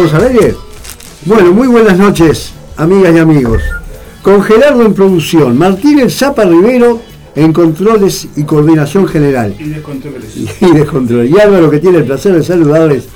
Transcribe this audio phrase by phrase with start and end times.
[0.00, 0.56] ¿Estamos al aire?
[1.26, 3.60] Bueno, muy buenas noches, amigas y amigos.
[4.22, 7.02] Con Gerardo en producción, Martínez Zapa Rivero
[7.34, 9.54] en controles y coordinación general.
[9.58, 10.34] Y descontroles.
[10.62, 11.30] Y descontroles.
[11.30, 13.08] Y Álvaro, que tiene el placer de saludarles.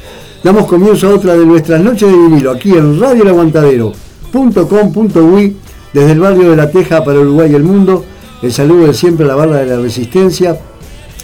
[0.42, 5.56] Damos comienzo a otra de nuestras noches de vinilo, aquí en Radio El Aguantadero.com.uy,
[5.90, 8.04] desde el barrio de La Teja para Uruguay y el mundo.
[8.42, 10.60] El saludo de siempre a la barra de la resistencia,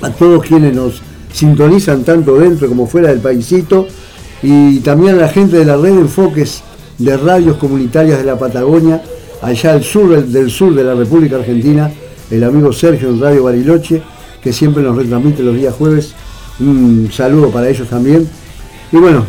[0.00, 1.02] a todos quienes nos
[1.34, 3.86] sintonizan tanto dentro como fuera del paisito,
[4.42, 6.62] y también a la gente de la red de enfoques
[6.98, 9.02] de radios comunitarias de la Patagonia,
[9.42, 11.91] allá al sur del sur de la República Argentina,
[12.30, 14.02] el amigo Sergio en Radio Bariloche,
[14.42, 16.14] que siempre nos retransmite los días jueves.
[16.61, 18.28] Un saludo para ellos también.
[18.92, 19.24] Y bueno,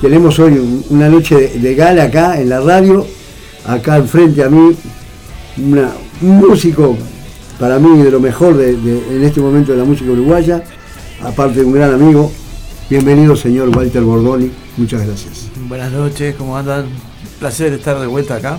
[0.00, 3.06] tenemos hoy una noche de, gala acá en la radio,
[3.66, 4.74] acá enfrente a mí,
[5.56, 6.96] un músico
[7.58, 10.62] para mí de lo mejor de, en este momento de la música uruguaya,
[11.22, 12.32] aparte de un gran amigo.
[12.90, 15.50] Bienvenido señor Walter Bordoni, muchas gracias.
[15.68, 16.86] Buenas noches, ¿cómo andan?
[17.38, 18.58] Placer estar de vuelta acá.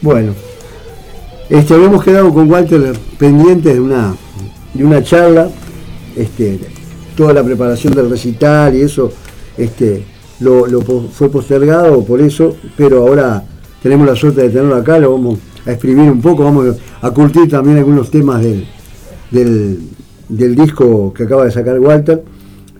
[0.00, 0.34] Bueno,
[1.48, 4.16] este, habíamos quedado con Walter pendientes de una,
[4.74, 5.48] de una charla,
[6.16, 6.58] este,
[7.16, 9.12] toda la preparación del recital y eso
[9.56, 10.02] este,
[10.40, 10.66] lo,
[11.12, 13.44] fue postergado por eso, pero ahora
[13.80, 17.48] tenemos la suerte de tenerlo acá, lo vamos a exprimir un poco, vamos a curtir
[17.48, 18.66] también algunos temas del,
[19.30, 22.24] del, disco que acaba de sacar Walter.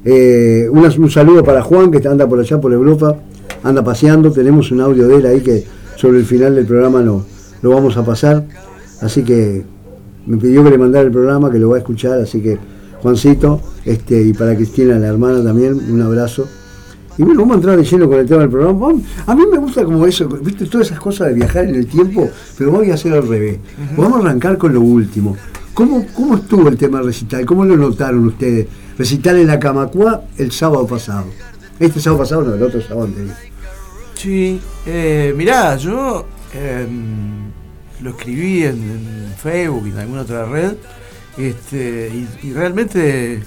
[0.04, 3.16] Eh, un, saludo para Juan que anda por allá por Europa,
[3.62, 5.64] anda paseando, tenemos un audio de él ahí que
[5.96, 7.24] sobre el final del programa lo,
[7.62, 8.44] lo vamos a pasar.
[9.00, 9.64] Así que
[10.26, 12.58] me pidió que le mandara el programa, que lo va a escuchar, así que
[13.02, 16.46] Juancito, este, y para Cristina, la hermana también, un abrazo.
[17.18, 18.92] Y bueno, vamos a entrar de lleno con el tema del programa.
[19.26, 22.30] a mí me gusta como eso, viste, todas esas cosas de viajar en el tiempo,
[22.56, 23.58] pero voy a hacer al revés.
[23.96, 25.36] Vamos a arrancar con lo último.
[25.74, 27.44] ¿Cómo, ¿Cómo estuvo el tema recital?
[27.44, 28.66] ¿Cómo lo notaron ustedes?
[28.98, 31.26] Recital en la Camacua el sábado pasado.
[31.78, 33.34] Este sábado pasado, no, el otro sábado anterior.
[34.14, 37.50] Sí, eh, mirá, yo em,
[38.00, 40.74] lo escribí en, Facebook y en alguna otra red,
[41.36, 43.42] este, y, realmente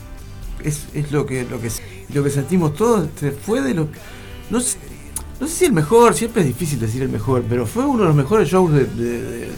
[0.61, 1.69] es, lo que lo que
[2.13, 3.88] lo que sentimos todos, este, fue de lo
[4.50, 4.59] no
[5.39, 8.07] no sé si el mejor, siempre es difícil decir el mejor, pero fue uno de
[8.07, 9.50] los mejores shows de,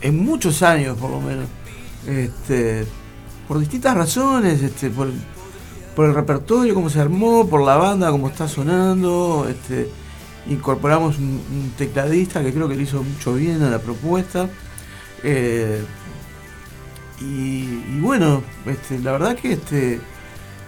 [0.00, 1.46] en muchos años por lo menos.
[2.06, 2.84] Este,
[3.48, 5.08] por distintas razones, este, por,
[5.96, 9.90] por el repertorio, cómo se armó, por la banda, cómo está sonando, este,
[10.48, 14.48] incorporamos un, tecladista que creo que le hizo mucho bien a la propuesta.
[15.22, 15.82] Eh,
[17.20, 20.00] y, bueno, este, la verdad que este,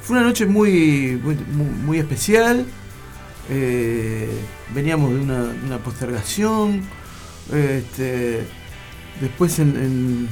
[0.03, 1.21] fue una noche muy,
[1.85, 2.67] muy, especial.
[3.49, 4.31] Eh,
[4.75, 6.83] veníamos de una, postergación.
[7.53, 8.47] Este,
[9.21, 10.29] después en,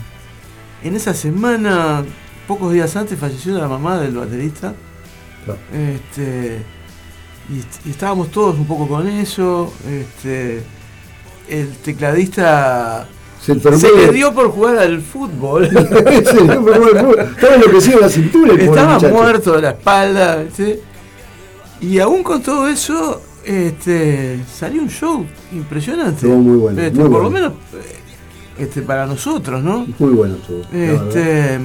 [0.83, 2.05] en, esa semana,
[2.49, 4.75] pocos días antes, falleció la mamá del baterista.
[5.73, 6.63] Este,
[7.51, 9.73] y, estábamos todos un poco con eso.
[9.87, 10.63] Este,
[11.49, 13.07] el tecladista
[13.41, 15.69] se, le dio por jugar al fútbol.
[15.71, 17.21] se le dio por jugar al fútbol.
[17.37, 18.55] Estaba enloquecido la cintura.
[18.55, 20.45] Estaba muerto de la espalda.
[21.83, 26.27] Y aún con todo eso, este, salió un show impresionante.
[26.27, 26.81] Estuvo muy bueno.
[26.81, 27.53] Este, por lo menos
[28.59, 29.87] este, para nosotros, ¿no?
[29.99, 30.63] Muy bueno estuvo.
[30.73, 31.59] Este,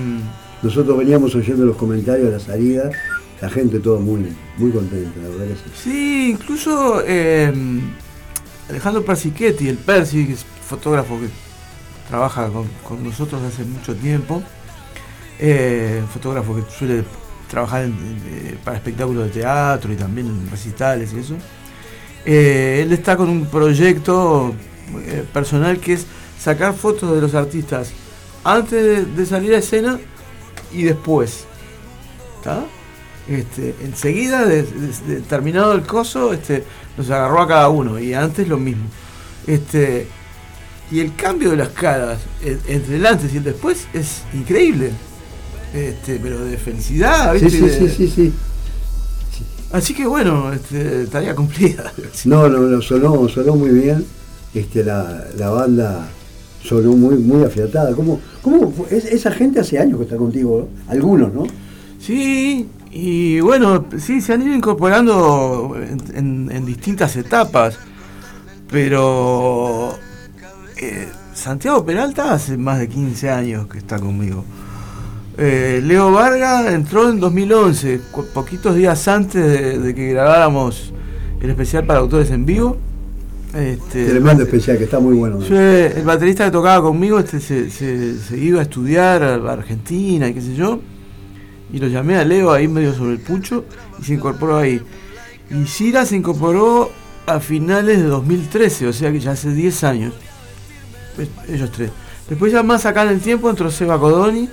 [0.64, 2.90] nosotros veníamos oyendo los comentarios de la salida
[3.44, 6.30] la gente todo muy, muy contenta, la verdad que sí.
[6.32, 7.52] Incluso eh,
[8.70, 11.28] Alejandro Persichetti, el Persi, que es fotógrafo que
[12.08, 12.50] trabaja
[12.88, 14.42] con, nosotros hace mucho tiempo,
[15.40, 17.04] eh, fotógrafo que suele
[17.50, 21.36] trabajar eh, para espectáculos de teatro y también en recitales y eso.
[22.24, 24.54] él está con un proyecto
[25.34, 26.08] personal que es
[26.40, 27.92] sacar fotos de los artistas
[28.46, 30.00] antes de, salir a escena
[30.74, 31.46] y después.
[32.38, 32.66] ¿Está?
[33.28, 34.64] Este, enseguida, de,
[35.30, 36.64] terminado el coso, este,
[36.98, 38.86] nos agarró a cada uno y antes lo mismo.
[39.48, 40.08] Este,
[40.92, 44.92] y el cambio de las caras entre el antes y el después es increíble.
[45.74, 48.34] Este, pero de felicidad, Sí, sí, sí, sí,
[49.72, 51.92] Así que bueno, este, tarea cumplida.
[52.26, 54.06] No, no, sonó, sonó muy bien.
[54.54, 56.08] Este, la, la banda
[56.64, 57.94] sonó muy, muy afiatada.
[57.94, 60.70] ¿Cómo, cómo esa gente hace años que está contigo?
[60.88, 61.44] Algunos, ¿no?
[62.00, 65.76] Sí, y bueno, sí, se han ido incorporando
[66.14, 67.78] en, distintas etapas,
[68.70, 69.94] pero
[70.78, 74.44] eh, Santiago Peralta hace más de 15 años que está conmigo.
[75.38, 78.02] Eh, Leo Varga entró en 2011,
[78.34, 80.94] poquitos días antes de, que grabáramos
[81.42, 82.78] el especial para autores en vivo.
[83.54, 85.40] Este, Tremendo especial, que está muy bueno.
[85.46, 90.42] el baterista que tocaba conmigo este, se, se iba a estudiar a Argentina y qué
[90.42, 90.80] sé yo
[91.74, 93.66] y lo llamé a Leo ahí medio sobre el pucho
[94.00, 94.80] y se incorporó ahí.
[95.50, 96.92] Y Sira se incorporó
[97.26, 100.14] a finales de 2013, o sea que ya hace 10 años.
[101.48, 101.90] Ellos tres.
[102.30, 104.48] Después ya más acá en el tiempo entró Seba Codoni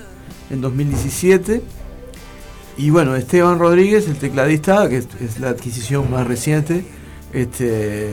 [0.49, 1.63] en 2017.
[2.79, 6.87] Y bueno, Esteban Rodríguez, el tecladista, que es, la adquisición más reciente.
[7.33, 8.11] Este,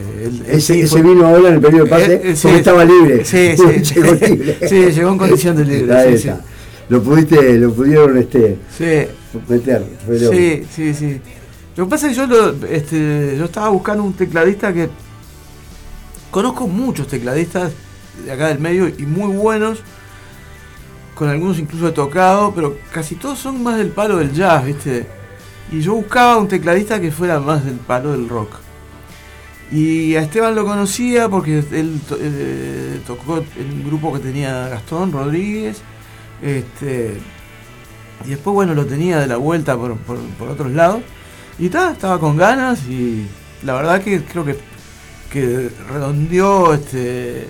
[0.47, 3.25] ese, vino ahora en el periodo de pase eh, eh, estaba libre.
[3.25, 3.95] Sí, sí.
[3.95, 4.57] llegó libre.
[4.67, 6.17] Sí, llegó en condición de libre.
[6.17, 6.29] Sí,
[6.89, 8.59] Lo pudiste, lo pudieron este,
[9.47, 9.85] meter.
[10.31, 11.21] Sí, sí, sí.
[11.75, 14.89] Lo que pasa es que yo, este, yo estaba buscando un tecladista que
[16.29, 17.71] conozco muchos tecladistas
[18.23, 19.79] de acá del medio y muy buenos,
[21.15, 25.07] con algunos incluso he tocado, pero casi todos son más del palo del jazz, ¿viste?
[25.71, 28.66] Y yo buscaba un tecladista que fuera más del palo del rock.
[29.71, 35.11] Y a Esteban lo conocía porque él eh, tocó en un grupo que tenía Gastón
[35.11, 35.81] Rodríguez.
[36.41, 37.17] Este,
[38.25, 41.01] y después, bueno, lo tenía de la vuelta por, por, otros lados.
[41.59, 43.27] Y estaba con ganas y
[43.63, 44.57] la verdad que creo que,
[45.89, 47.47] redondeó este,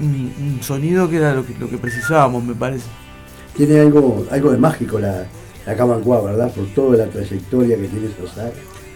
[0.00, 2.86] un, sonido que era lo que, lo que precisábamos, me parece.
[3.56, 5.26] Tiene algo, algo de mágico la,
[5.66, 6.52] la ¿verdad?
[6.52, 8.52] Por toda la trayectoria que tiene sala.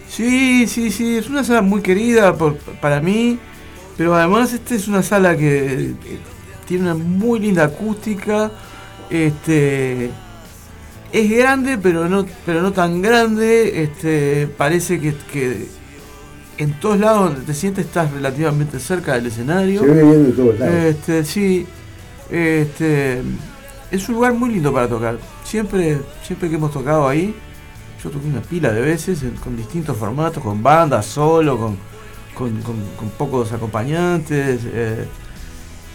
[0.09, 3.39] Sí, sí, sí, es una sala muy querida por, para mí,
[3.97, 5.93] pero además esta es una sala que
[6.65, 8.51] tiene una muy linda acústica,
[9.09, 10.09] este
[11.13, 15.67] es grande pero no pero no tan grande, este parece que, que
[16.57, 19.81] en todos lados donde te sientes estás relativamente cerca del escenario.
[19.81, 20.75] Se ve bien de todos lados.
[20.75, 21.67] Este, sí,
[22.31, 23.21] este,
[23.91, 25.17] es un lugar muy lindo para tocar.
[25.43, 27.35] Siempre, siempre que hemos tocado ahí,
[28.03, 31.77] yo toqué una pila de veces con distintos formatos, con bandas, solo, con,
[32.35, 34.61] con, pocos acompañantes.
[34.65, 35.05] Eh,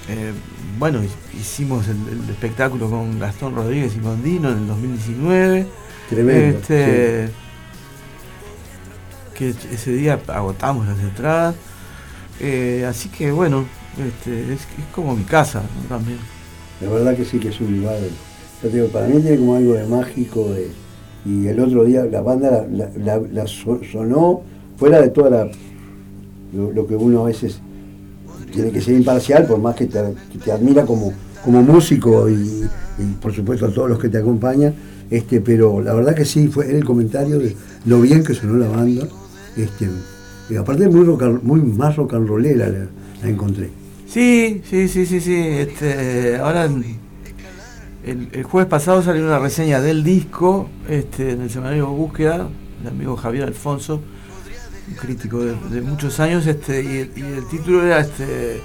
[0.08, 0.32] eh,
[0.78, 1.00] bueno,
[1.38, 5.66] hicimos el, espectáculo con Gastón Rodríguez y Mondino en el 2019.
[6.08, 6.58] Tremendo.
[6.58, 7.30] Este,
[9.34, 11.54] que ese día agotamos las entradas.
[12.40, 13.64] Eh, así que bueno,
[13.98, 16.18] este, es, como mi casa también.
[16.80, 17.98] La verdad que sí que es un lugar,
[18.92, 20.52] para mí tiene como algo de mágico
[21.24, 24.42] y el otro día la banda la, sonó
[24.76, 25.50] fuera de toda la,
[26.52, 27.60] lo, que uno a veces
[28.52, 31.12] tiene que ser imparcial, por más que te, admira como,
[31.44, 32.64] como músico y,
[33.20, 34.74] por supuesto a todos los que te acompañan,
[35.10, 38.68] este, pero la verdad que sí, fue el comentario de lo bien que sonó la
[38.68, 39.06] banda
[39.56, 39.88] este,
[40.56, 41.06] aparte muy,
[41.42, 43.70] muy más rock and rollera la, encontré.
[44.06, 45.34] Sí, sí, sí, sí, sí.
[45.34, 46.68] Este, ahora
[48.04, 52.48] el, jueves pasado salió una reseña del disco este, en el semanario Búsqueda,
[52.82, 54.00] el amigo Javier Alfonso,
[54.88, 58.60] un crítico de, muchos años, este, y, el título era este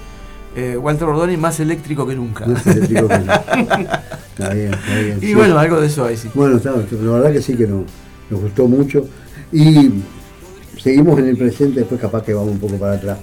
[0.56, 2.48] eh, Walter Rodoni más eléctrico que nunca.
[2.48, 3.44] Más eléctrico que nunca.
[4.30, 5.20] está bien, está bien.
[5.22, 6.30] Y bueno, algo de eso ahí sí.
[6.34, 7.84] Bueno, está, la verdad que sí que nos,
[8.32, 9.08] nos gustó mucho.
[9.52, 9.92] Y
[10.82, 13.20] seguimos en el presente, después capaz que vamos un poco para atrás.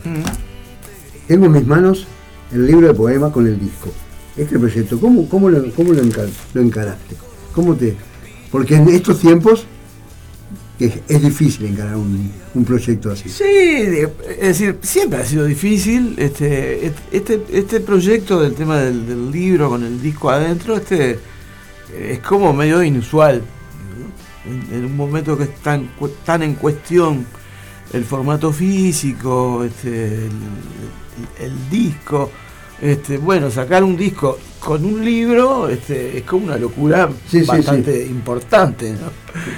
[1.27, 2.07] Tengo en mis manos
[2.53, 3.91] el libro de poemas con el disco.
[4.37, 7.17] Este proyecto, ¿cómo, cómo, lo, cómo lo, encaraste?
[7.53, 7.97] ¿Cómo te...?
[8.51, 9.67] Porque en estos tiempos
[10.79, 13.29] es, difícil encarar un, proyecto así.
[13.29, 16.15] Sí, es decir, siempre ha sido difícil.
[16.19, 21.19] Este, este, este proyecto del tema del, libro con el disco adentro, este
[21.97, 23.43] es como medio inusual.
[24.73, 25.81] En, un momento que está
[26.25, 27.25] tan en cuestión
[27.93, 30.29] el formato físico, este,
[31.39, 32.31] el, disco.
[32.85, 37.09] Este, bueno, sacar un disco con un libro este, es como una locura
[37.47, 38.95] bastante importante.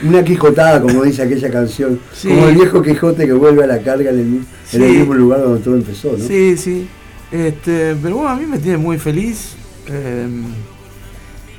[0.05, 4.11] Una quijotada, como dice aquella canción, como el viejo Quijote que vuelve a la carga
[4.11, 6.13] en el, mismo lugar donde todo empezó.
[6.17, 6.25] ¿no?
[6.25, 6.87] Sí, sí.
[7.33, 9.57] Este, pero bueno, a mí me tiene muy feliz.
[9.89, 10.45] Em,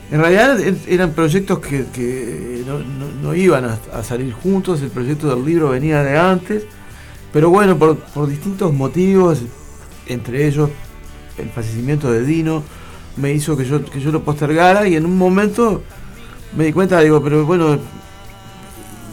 [0.09, 0.57] en realidad
[0.87, 2.63] eran proyectos que,
[3.21, 6.63] no, iban a, salir juntos, el proyecto del libro venía de antes,
[7.33, 7.97] pero bueno, por,
[8.29, 9.41] distintos motivos,
[10.07, 10.69] entre ellos
[11.37, 12.63] el fallecimiento de Dino,
[13.15, 15.81] me hizo que yo, que yo lo postergara y en un momento
[16.55, 17.77] me di cuenta, digo, pero bueno,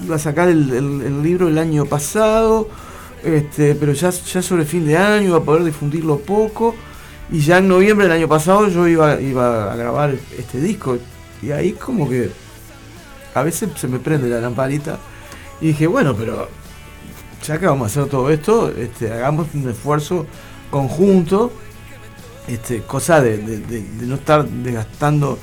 [0.04, 2.68] iba a sacar el, libro el año pasado,
[3.22, 6.74] este, pero ya, ya sobre fin de año iba a poder difundirlo poco
[7.30, 10.98] y ya en noviembre del año pasado yo iba, iba a grabar este disco.
[11.42, 12.30] Y ahí como que
[13.34, 14.98] a veces se me prende la lamparita.
[15.60, 16.48] Y dije, bueno, pero
[17.44, 20.26] ya que vamos a hacer todo esto, este, hagamos un esfuerzo
[20.70, 21.52] conjunto,
[22.48, 25.38] este, cosa de, no estar desgastando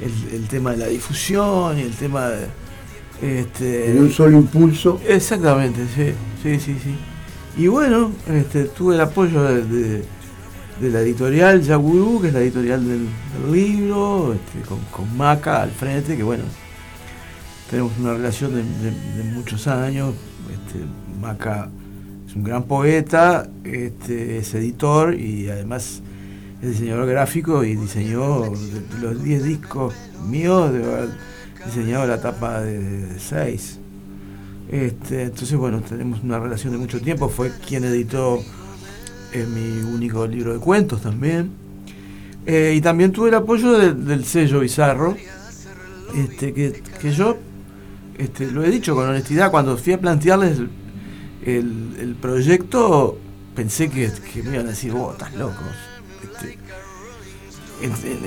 [0.00, 2.46] el, tema de la difusión y el tema de...
[3.22, 5.00] Este, en un solo impulso.
[5.06, 6.12] Exactamente, sí,
[6.42, 6.94] sí, sí, sí.
[7.56, 10.04] Y bueno, este, tuve el apoyo de
[10.80, 13.06] de la editorial Yaguru, que es la editorial del,
[13.50, 16.44] libro, este, con, Maca al frente, que bueno,
[17.70, 20.14] tenemos una relación de, muchos años,
[20.52, 20.84] este,
[21.20, 21.68] Maca
[22.28, 26.02] es un gran poeta, este, es editor y además
[26.62, 28.44] es diseñador gráfico y diseñó
[29.00, 29.94] los 10 discos
[30.28, 31.08] míos, de haber
[31.64, 33.80] diseñado la tapa de 6.
[34.70, 37.28] Este, entonces, bueno, tenemos una relación de mucho tiempo.
[37.28, 38.42] Fue quien editó
[39.32, 41.50] eh, mi único libro de cuentos también.
[42.46, 45.16] Eh, y también tuve el apoyo del sello Bizarro,
[46.14, 47.36] este, que, yo
[48.18, 50.58] este, lo he dicho con honestidad, cuando fui a plantearles
[51.44, 53.18] el, proyecto,
[53.54, 54.12] pensé que,
[54.44, 55.62] me iban a decir, vos estás loco.
[57.82, 58.18] Este,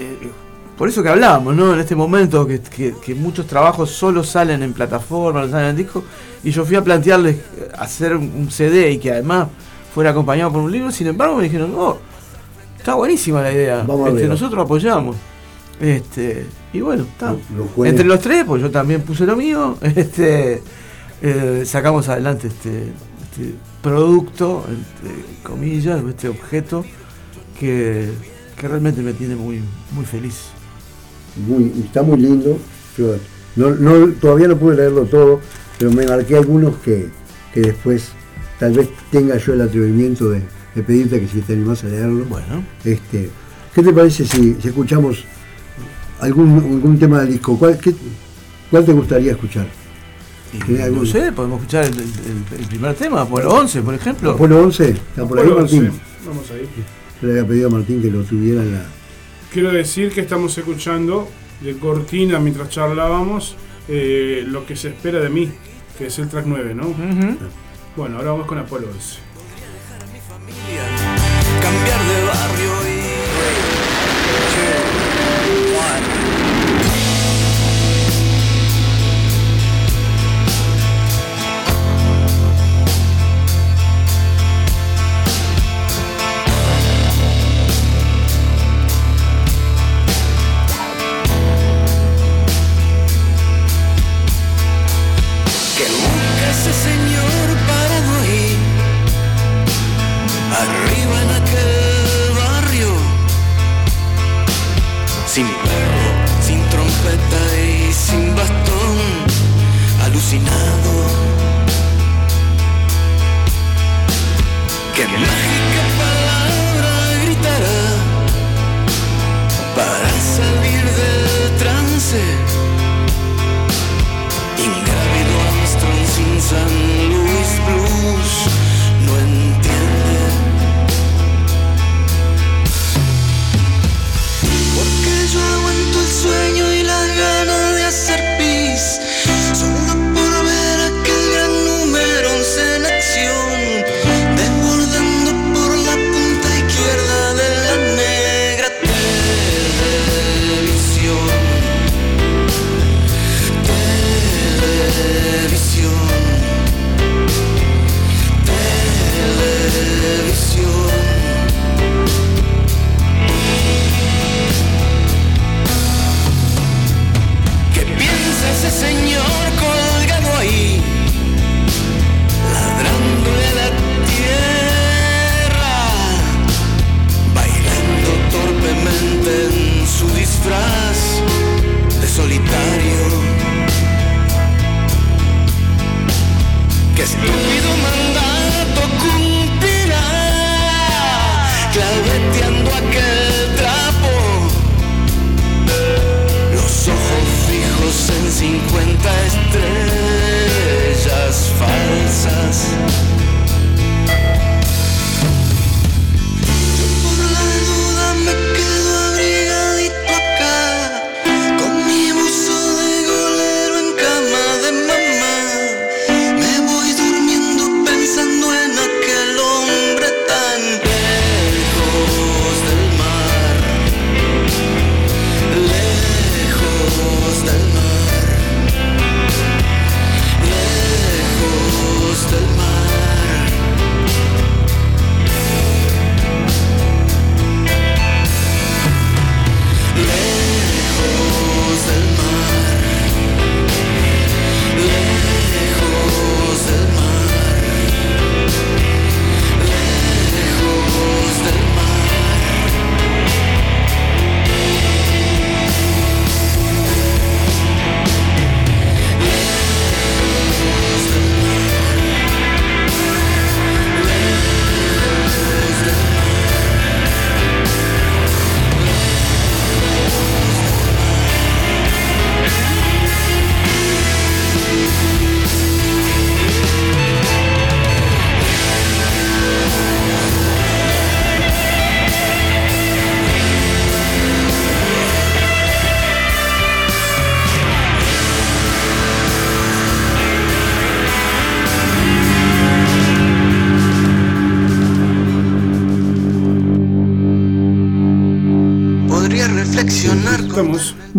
[0.77, 1.73] por eso que hablábamos, ¿no?
[1.73, 6.03] En este momento que, muchos trabajos solo salen en plataformas, no salen en disco,
[6.41, 7.37] y yo fui a plantearles
[7.77, 9.49] hacer un CD y que además
[9.93, 11.97] fuera acompañado por un libro, sin embargo me dijeron, no,
[12.77, 15.17] está buenísima la idea, este, nosotros apoyamos.
[15.81, 17.35] Este, y bueno, está.
[17.83, 20.61] Entre los tres, pues yo también puse lo mío, este,
[21.21, 26.85] eh, sacamos adelante este, este producto, entre comillas, este objeto
[27.59, 28.09] que,
[28.61, 29.61] realmente me tiene muy,
[29.91, 30.51] muy feliz
[31.47, 32.57] muy, está muy lindo.
[33.55, 35.39] no, todavía no pude leerlo todo,
[35.77, 37.09] pero me marqué algunos que,
[37.55, 38.09] después
[38.59, 40.41] tal vez tenga yo el atrevimiento de,
[40.85, 42.25] pedirte que si te animás a leerlo.
[42.25, 42.63] Bueno.
[42.85, 43.29] Este,
[43.75, 45.25] ¿Qué te parece si, escuchamos
[46.21, 47.57] algún, algún tema del disco?
[47.57, 47.77] ¿Cuál,
[48.71, 49.67] cuál te gustaría escuchar?
[50.91, 54.31] no sé, podemos escuchar el, primer tema, Apolo 11, por ejemplo.
[54.31, 55.91] Apolo 11, está por ahí Martín.
[56.25, 56.67] Vamos ahí.
[57.21, 58.85] Yo le había pedido a Martín que lo tuviera en la,
[59.51, 61.27] quiero decir que estamos escuchando
[61.61, 63.55] de cortina mientras charlábamos
[63.87, 65.51] eh, lo que se espera de mí,
[65.97, 66.93] que es el track 9, ¿no?
[67.95, 69.17] Bueno, ahora vamos con Apolo 11.
[71.61, 72.78] Cambiar de barrio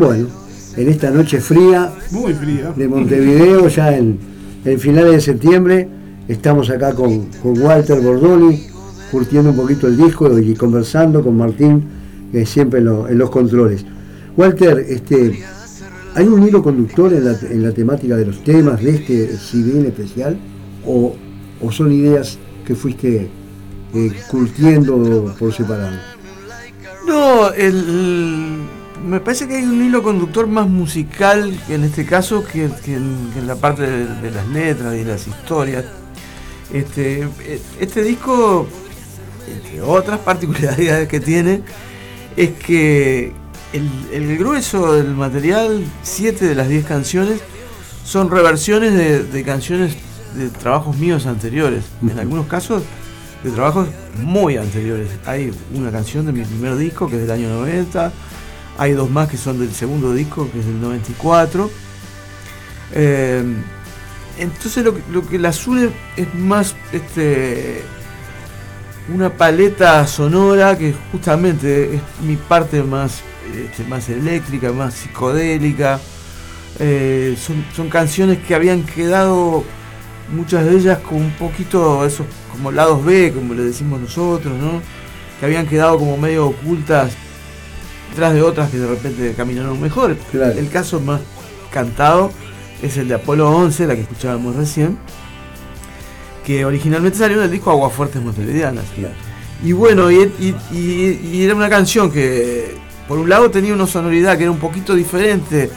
[0.01, 0.29] Bueno,
[0.79, 2.73] en esta noche fría muy fría.
[2.75, 4.19] de Montevideo, ya en,
[4.65, 5.87] en finales de septiembre,
[6.27, 8.67] estamos acá con, con Walter Bordoni,
[9.11, 11.85] curtiendo un poquito el disco y conversando con Martín,
[12.33, 13.85] que siempre en, lo- en los controles.
[14.39, 15.43] Walter, este,
[16.15, 19.81] ¿hay un hilo conductor en la, en la temática de los temas de este CD
[19.81, 20.39] en especial?
[20.87, 21.15] ¿O,
[21.61, 23.29] o son ideas que fuiste
[23.93, 25.99] eh, curtiendo por separado?
[27.07, 27.75] No, el,
[29.05, 33.31] me parece que hay un hilo conductor más musical en este caso que, que en,
[33.33, 35.85] que en la parte de, de las letras y las historias.
[36.73, 38.69] Este, eh, este disco,
[39.49, 41.63] entre otras particularidades que tiene,
[42.37, 43.33] es que
[43.73, 47.41] el, el grueso del material, 7 de las 10 canciones,
[48.05, 49.97] son reversiones de, de canciones
[50.35, 51.85] de trabajos míos anteriores.
[52.03, 52.83] En algunos casos
[53.43, 53.89] de trabajos
[54.23, 55.09] muy anteriores.
[55.27, 58.13] Hay una canción de mi primer disco que es del año 90,
[58.81, 61.71] hay dos más que son del segundo disco que es del 94.
[62.93, 63.45] Eh,
[64.39, 67.83] entonces lo, que- las une es más este
[69.15, 73.21] una paleta sonora que justamente es mi parte más,
[73.55, 76.01] este, más eléctrica, más psicodélica.
[76.79, 79.63] Eh, son, son canciones que habían quedado
[80.35, 84.81] muchas de ellas con un poquito esos como lados B, como le decimos nosotros, ¿no?
[85.39, 87.13] Que habían quedado como medio ocultas
[88.11, 90.17] detrás de otras que de repente caminaron mejor.
[90.31, 90.53] Claro.
[90.59, 91.21] El caso más
[91.73, 92.31] cantado
[92.83, 94.99] es el de Apolo 11, la que escuchábamos recién,
[96.45, 98.85] que originalmente salió en el disco Aguafuertes Montevideanas.
[98.95, 99.15] Claro.
[99.63, 102.75] Y bueno, y, y- y- y era una canción que
[103.07, 105.71] por un lado tenía una sonoridad que era un poquito diferente,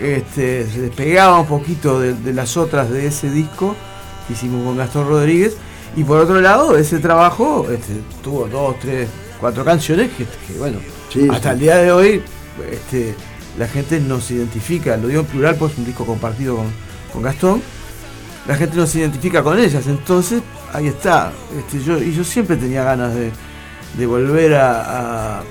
[0.00, 3.74] este, se despegaba un poquito de, de las otras de ese disco
[4.26, 5.56] que hicimos con Gastón Rodríguez,
[5.96, 9.08] y por otro lado ese trabajo este, tuvo dos, tres,
[9.40, 10.78] cuatro canciones que, que, bueno,
[11.12, 11.54] Sí, hasta sí.
[11.54, 12.22] el día de hoy
[12.70, 13.14] este,
[13.58, 16.66] la gente nos identifica, lo digo en plural pues es un disco compartido con,
[17.12, 17.62] con Gastón,
[18.46, 20.42] la gente nos identifica con ellas, entonces
[20.72, 21.32] ahí está.
[21.58, 23.30] Este, yo, y yo siempre tenía ganas de,
[23.96, 25.44] de volver a, a-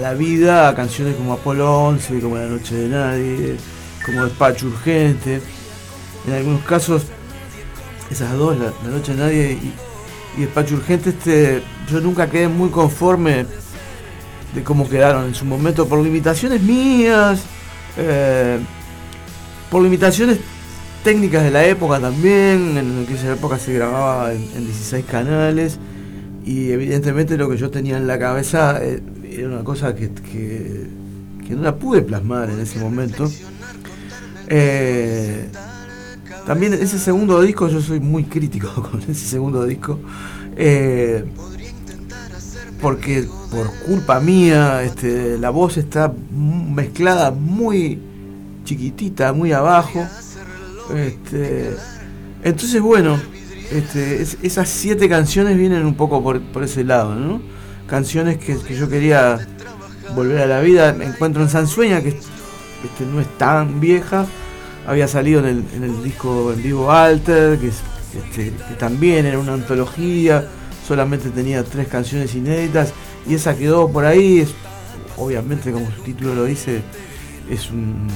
[0.00, 3.56] la vida a canciones como Apolo 11, como La Noche de Nadie,
[4.04, 5.40] como Despacho Urgente.
[6.26, 7.04] En algunos casos,
[8.10, 9.74] esas dos, La, La Noche de Nadie y,
[10.38, 13.46] y Despacho Urgente, este, yo nunca quedé muy conforme
[14.54, 17.42] de cómo quedaron en su momento por limitaciones mías,
[17.96, 18.58] eh,
[19.70, 20.38] por limitaciones
[21.04, 25.78] técnicas de la época también, en aquella época se grababa en, en 16 canales
[26.44, 30.86] y evidentemente lo que yo tenía en la cabeza eh, era una cosa que, que-
[31.50, 33.28] no la pude plasmar en ese momento.
[34.48, 35.48] Eh,
[36.46, 39.98] también ese segundo disco, yo soy muy crítico con ese segundo disco,
[42.80, 47.98] porque por culpa mía este, la voz está mezclada muy
[48.64, 50.06] chiquitita, muy abajo.
[50.94, 51.70] Este,
[52.42, 53.18] entonces, bueno,
[53.70, 57.40] este, es- esas siete canciones vienen un poco por, por ese lado, ¿no?
[57.86, 59.38] Canciones que, yo quería
[60.14, 60.92] volver a la vida.
[60.92, 64.26] Me encuentro en Sansueña, que este, no es tan vieja.
[64.86, 67.82] Había salido en el, en el disco en vivo Alter, que, es-
[68.16, 70.48] este, que también era una antología.
[70.90, 72.92] Solamente tenía tres canciones inéditas
[73.24, 74.40] y esa quedó por ahí.
[74.40, 74.48] Es,
[75.16, 76.82] obviamente, como su título lo dice,
[77.48, 78.08] es un,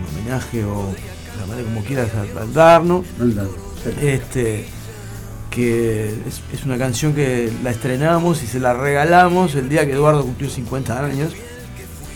[0.00, 0.94] un homenaje o
[1.38, 3.04] llamarle como quieras al, al Darno.
[4.00, 4.64] Este,
[5.50, 9.92] que es, es una canción que la estrenamos y se la regalamos el día que
[9.92, 11.34] Eduardo cumplió 50 años.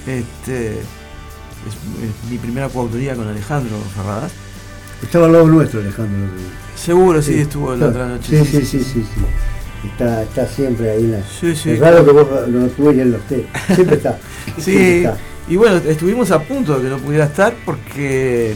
[0.07, 4.33] Este, es, es mi primera coautoría con Alejandro Ferradas.
[5.03, 6.29] Estaba al lado nuestro, Alejandro.
[6.77, 8.45] Seguro sí, estuvo la otra noche.
[8.45, 9.87] Sí, sí, sí, sí, sí.
[9.89, 11.05] Está, está siempre ahí.
[11.05, 11.71] en la- Sí, sí.
[11.71, 13.47] Es raro que vos no estuve y él no esté.
[13.75, 14.19] Siempre está.
[14.59, 15.17] Siempre Sí, está.
[15.49, 18.55] y bueno, estuvimos a punto de que no pudiera estar porque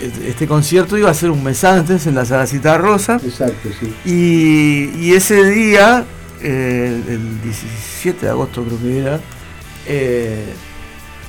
[0.00, 3.18] este- este concierto iba a ser un mes antes en la Salacita Rosa.
[3.24, 3.94] Exacto, sí.
[4.04, 6.04] Y, y ese día,
[6.42, 9.20] eh, el 17 de agosto creo que era,
[9.86, 10.44] eh,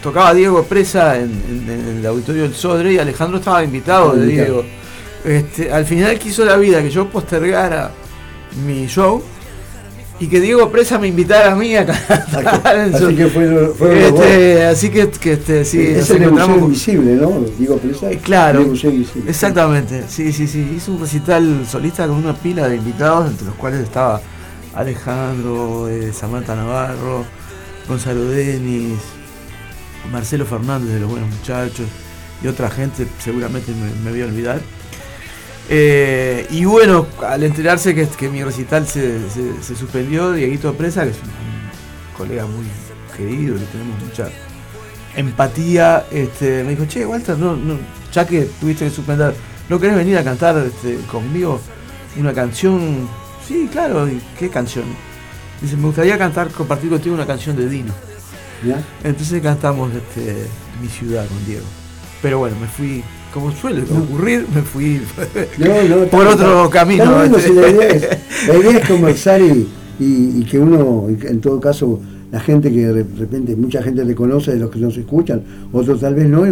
[0.08, 4.26] tocaba Diego Presa en, en- en el auditorio del Sodre y Alejandro estaba invitado de.
[4.28, 4.64] Diego.
[5.26, 7.92] Este, al final quiso la vida que yo postergara
[8.66, 9.22] mi show
[10.20, 13.78] y que Diego Presa me invitara a mí a cantar en su- Así que los
[13.78, 13.90] dos.
[13.92, 17.42] Este, así que, que, este, sí, es el encontramos con- Invisible, ¿no?
[17.60, 18.10] Digo, Presa.
[18.12, 18.62] Eh, claro.
[18.62, 19.06] El.
[19.28, 20.76] Exactamente, sí, sí, sí.
[20.78, 24.22] Hizo un recital solista con una pila de invitados, entre los cuales estaba
[24.74, 27.26] Alejandro, eh, Samantha Navarro,
[27.88, 28.94] Gonzalo Denis,
[30.12, 31.88] Marcelo Fernández de los Buenos Muchachos
[32.44, 33.72] y otra gente, seguramente
[34.04, 34.62] me, voy a olvidar.
[35.70, 41.10] Eh, y bueno, al enterarse que, que mi recital se, se- suspendió, Dieguito Presa, que
[41.12, 42.66] es un colega muy
[43.16, 44.30] querido, que tenemos mucha
[45.16, 47.58] empatía, este, me dijo, che, Walter, no,
[48.14, 49.34] ya que tuviste que suspender,
[49.68, 51.60] ¿no querés venir a cantar este, conmigo
[52.18, 53.10] una canción?
[53.46, 54.08] Sí, claro,
[54.40, 54.86] ¿qué canción?
[55.62, 57.94] Dice, me gustaría cantar, compartir contigo una canción de Dino.
[59.04, 60.36] Entonces cantamos este,
[60.82, 61.66] Mi ciudad con Diego.
[62.22, 65.02] Pero bueno, me fui, como suele ocurrir, me fui
[66.12, 67.24] por otro camino.
[67.24, 67.54] Este.
[67.54, 69.68] la, idea es, conversar y,
[70.00, 72.00] y, que uno, en todo caso,
[72.32, 76.02] la gente que de repente, mucha gente le conoce de los que nos escuchan, otros
[76.02, 76.44] tal vez no,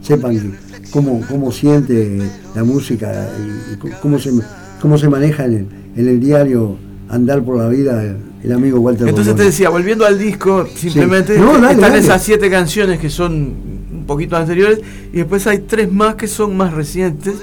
[0.00, 0.56] sepan
[0.90, 2.18] cómo, cómo siente
[2.54, 3.28] la música
[3.72, 4.32] y cómo se,
[4.80, 6.76] cómo se maneja en el, diario
[7.08, 11.94] andar por la vida el amigo Walter Entonces te decía, volviendo al disco, simplemente están
[11.94, 13.54] esas siete canciones que son
[13.92, 14.80] un poquito anteriores
[15.12, 17.34] y después hay tres más que son más recientes.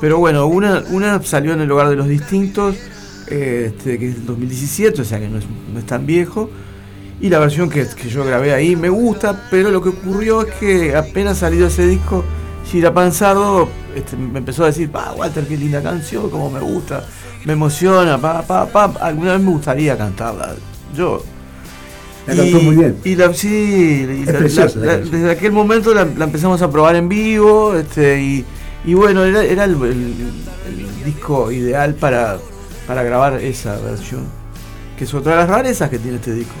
[0.00, 2.76] Pero bueno, una, una salió en el hogar de los distintos,
[3.26, 6.50] este, que es el 2017, o sea que no es, no es tan viejo.
[7.20, 10.94] Y la versión que, yo grabé ahí me gusta, pero lo que ocurrió es que
[10.94, 12.24] apenas salió ese disco,
[12.70, 17.04] Gira Panzardo este, me empezó a decir, pa, Walter, qué linda canción, como me gusta,
[17.48, 20.54] me emociona, pa, pa, pa, alguna vez me gustaría cantarla.
[20.94, 21.22] Yo.
[22.26, 22.98] La cantó muy bien.
[23.04, 28.44] Y la, sí, desde aquel momento la, empezamos a probar en vivo, este,
[28.84, 29.78] y, bueno, era, el,
[31.06, 32.36] disco ideal para,
[32.86, 34.26] para grabar esa versión,
[34.98, 36.52] que es otra de las rarezas que tiene este disco.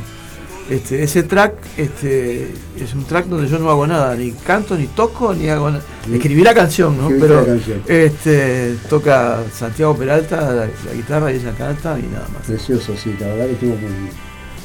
[0.70, 4.86] Este, ese track este, es un track donde yo no hago nada, ni canto, ni
[4.86, 5.82] toco, ni hago nada.
[6.12, 7.08] Escribí la canción, ¿no?
[7.08, 7.46] Pero
[7.86, 12.46] este, toca Santiago Peralta la, guitarra y ella canta y nada más.
[12.46, 14.10] Precioso, sí, la verdad que estuvo muy bien.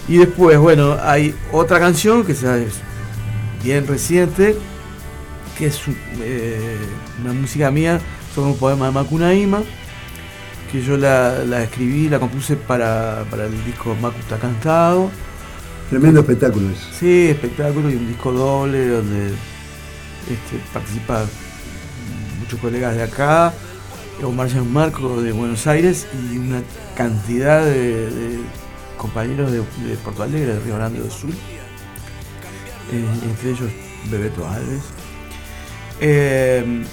[0.09, 2.43] Y después, bueno, hay otra canción que es
[3.63, 4.57] bien reciente,
[5.57, 5.79] que es
[6.19, 6.77] eh,
[7.23, 8.01] una música mía
[8.35, 9.61] sobre un poema de Macunaíma,
[10.69, 15.09] que yo la, escribí, la compuse para, para el disco Macu está cantado
[15.93, 16.87] Tremendo espectáculo eso.
[16.99, 21.23] Sí, espectáculo y un disco doble donde este, participan
[22.39, 23.53] muchos colegas de acá,
[24.23, 26.63] Omar Jean Marco de Buenos Aires y una
[26.97, 28.39] cantidad de,
[28.97, 29.61] compañeros de,
[30.03, 31.29] Porto Alegre, de Río Grande do Sul,
[32.91, 33.69] eh, entre ellos
[34.09, 34.81] Bebeto Alves.
[36.01, 36.83] Eh,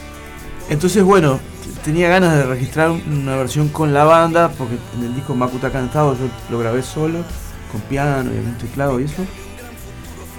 [0.68, 1.40] entonces, bueno,
[1.86, 6.14] tenía ganas de registrar una versión con la banda, porque en el disco Makuta Cantado
[6.18, 7.24] yo lo grabé solo
[7.70, 9.24] con piano y un teclado y eso.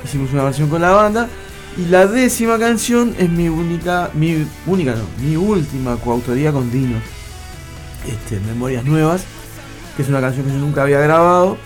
[0.03, 1.27] Hicimos una versión con la banda.
[1.77, 6.97] Y la décima canción es mi única, mi única no, mi última coautoría con Dino.
[8.05, 9.23] Este, Memorias Nuevas,
[9.95, 11.57] que es una canción que yo nunca había grabado.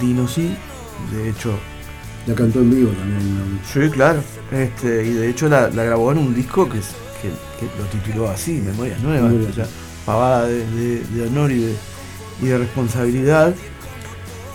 [0.00, 0.56] Dino sí,
[1.12, 1.56] de hecho.
[2.26, 3.60] La cantó en vivo también.
[3.72, 4.22] Sí, claro.
[4.50, 6.80] Este, y de hecho la, grabó en un disco que,
[7.20, 9.32] que, lo tituló así, Memorias Nuevas.
[9.50, 9.66] O sea,
[10.04, 11.74] pavada de, honor y de,
[12.42, 13.54] y de responsabilidad.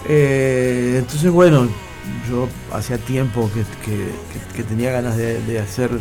[0.07, 1.67] Eh, entonces, bueno,
[2.29, 5.91] yo hacía tiempo que, tenía ganas de, hacer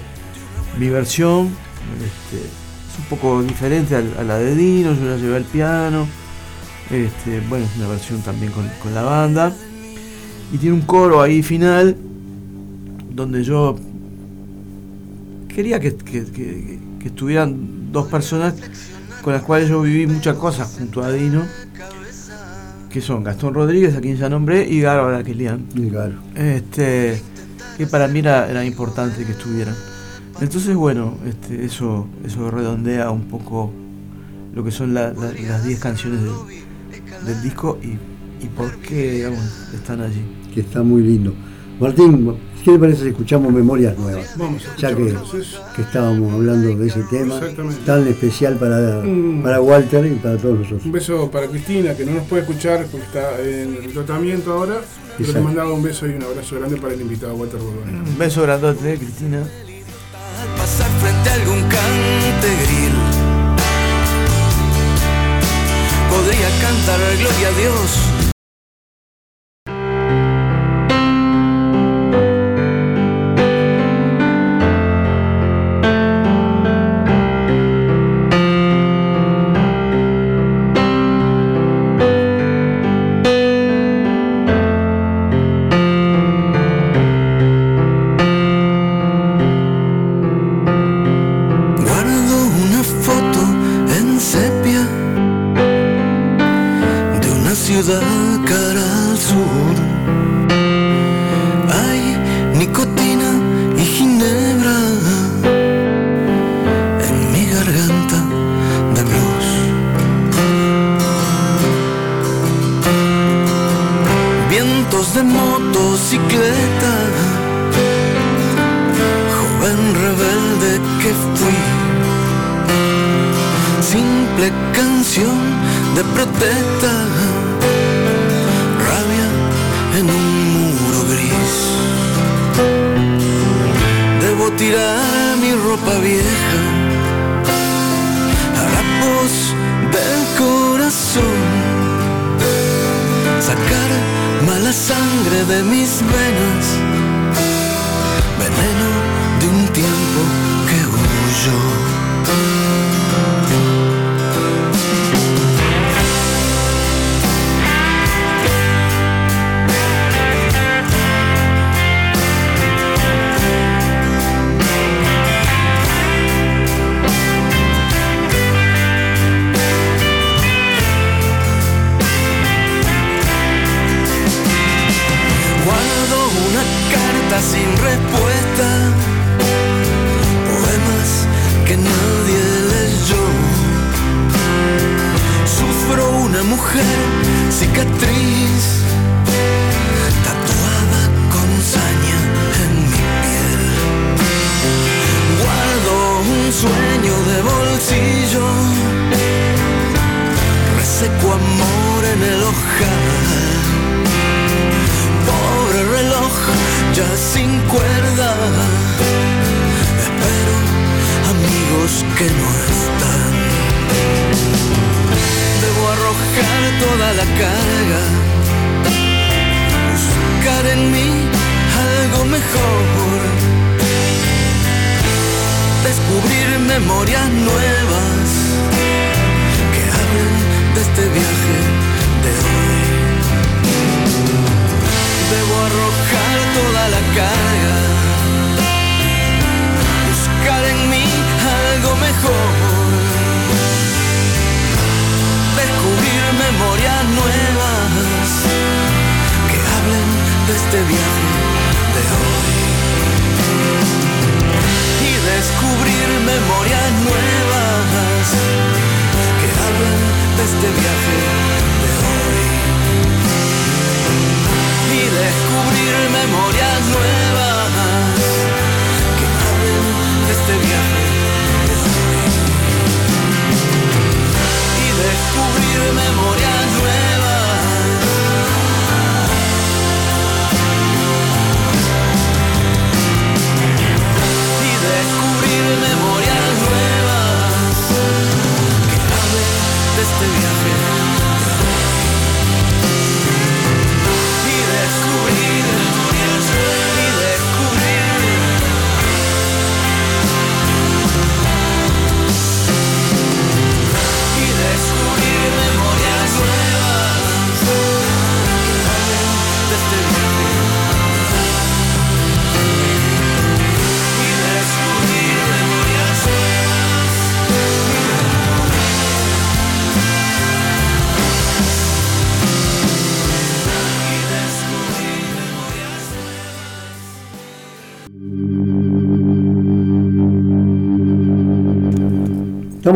[0.78, 1.48] mi versión.
[1.96, 6.06] Este, es un poco diferente a, la de Dino, yo la llevé al piano.
[6.90, 9.54] Este, bueno, es una versión también con, la banda.
[10.52, 11.96] Y tiene un coro ahí final
[13.11, 13.76] donde yo
[15.54, 15.88] quería que,
[17.04, 18.54] estuvieran dos personas
[19.22, 21.42] con las cuales yo viví muchas cosas junto a Dino
[22.98, 25.66] que son Gastón Rodríguez, a quien ya nombré, y Garo Araquelian.
[26.34, 27.22] Este,
[27.76, 29.74] que para mí era, importante que estuvieran.
[30.40, 33.70] Entonces, bueno, este, eso, eso redondea un poco
[34.52, 35.14] lo que son las
[35.64, 36.22] 10 canciones
[37.24, 39.30] del, disco y, y por qué
[39.72, 40.24] están allí.
[40.52, 41.34] Que está muy lindo.
[41.81, 44.37] Martín, ¿qué le parece si escuchamos Memorias Nuevas?
[44.37, 45.14] Vamos ya que,
[45.77, 47.41] que, estábamos hablando de ese tema
[47.87, 49.43] tan especial para, mm.
[49.45, 50.85] para Walter y para todos nosotros.
[50.85, 54.81] Un beso para Cristina, que no nos puede escuchar porque está en el tratamiento ahora.
[55.17, 58.09] Pero le mandaba un beso y un abrazo grande para el invitado Walter Borbón.
[58.09, 59.43] Un beso grandote, Cristina.
[60.57, 62.93] Pasar frente a algún cantegril.
[66.11, 68.28] Podría cantar Gloria a Dios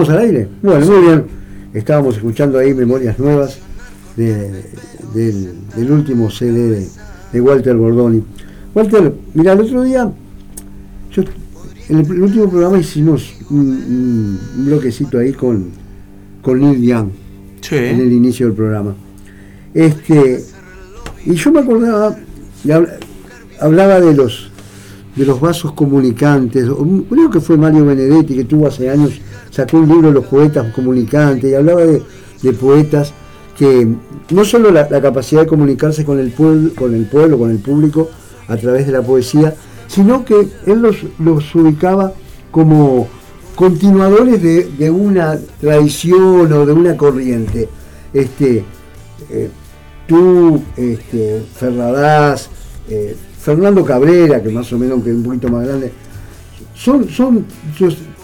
[0.02, 0.48] ¿Estamos al aire?
[0.62, 1.24] Bueno, muy bien.
[1.74, 3.58] Estábamos escuchando ahí Memorias Nuevas
[4.16, 4.64] de-
[5.14, 6.88] del, del último CD de,
[7.32, 8.22] de Walter Bordoni.
[8.74, 10.10] Walter, mira, el otro día,
[11.12, 11.22] yo,
[11.88, 15.70] en el, el último programa hicimos un, un- un bloquecito ahí con,
[16.42, 17.08] con Neil Young
[17.92, 18.94] en el inicio del programa.
[19.72, 20.42] Este,
[21.24, 22.16] y yo me acordaba,
[23.60, 24.48] hablaba de los
[25.14, 26.66] de los vasos comunicantes,
[27.10, 29.10] creo que fue Mario Benedetti que tuvo hace años,
[29.52, 32.02] sacó un libro de los poetas comunicantes y hablaba de,
[32.42, 33.14] de poetas
[33.56, 33.86] que
[34.30, 38.10] no solo la, capacidad de comunicarse con el pueblo, con el pueblo, con el público
[38.48, 39.54] a través de la poesía,
[39.86, 42.12] sino que él los, los ubicaba
[42.50, 43.06] como
[43.54, 47.68] continuadores de, de una tradición o de una corriente.
[48.12, 48.64] Este,
[49.30, 49.50] eh,
[50.06, 51.42] tú, este,
[52.88, 55.92] eh, Fernando Cabrera, que más o menos, aunque un poquito más grande,
[56.74, 57.46] son, son,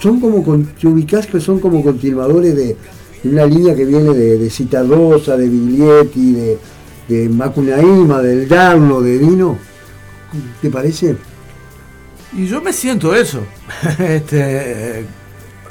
[0.01, 2.77] son como, con- te que son como continuadores de,
[3.25, 6.59] una línea que viene de, de Citarrosa, de Biglietti, de,
[7.09, 9.59] de Macunaíma, del Darno, de Dino.
[10.61, 11.17] ¿Te parece?
[12.37, 13.41] Y yo me siento eso.
[13.99, 15.05] este,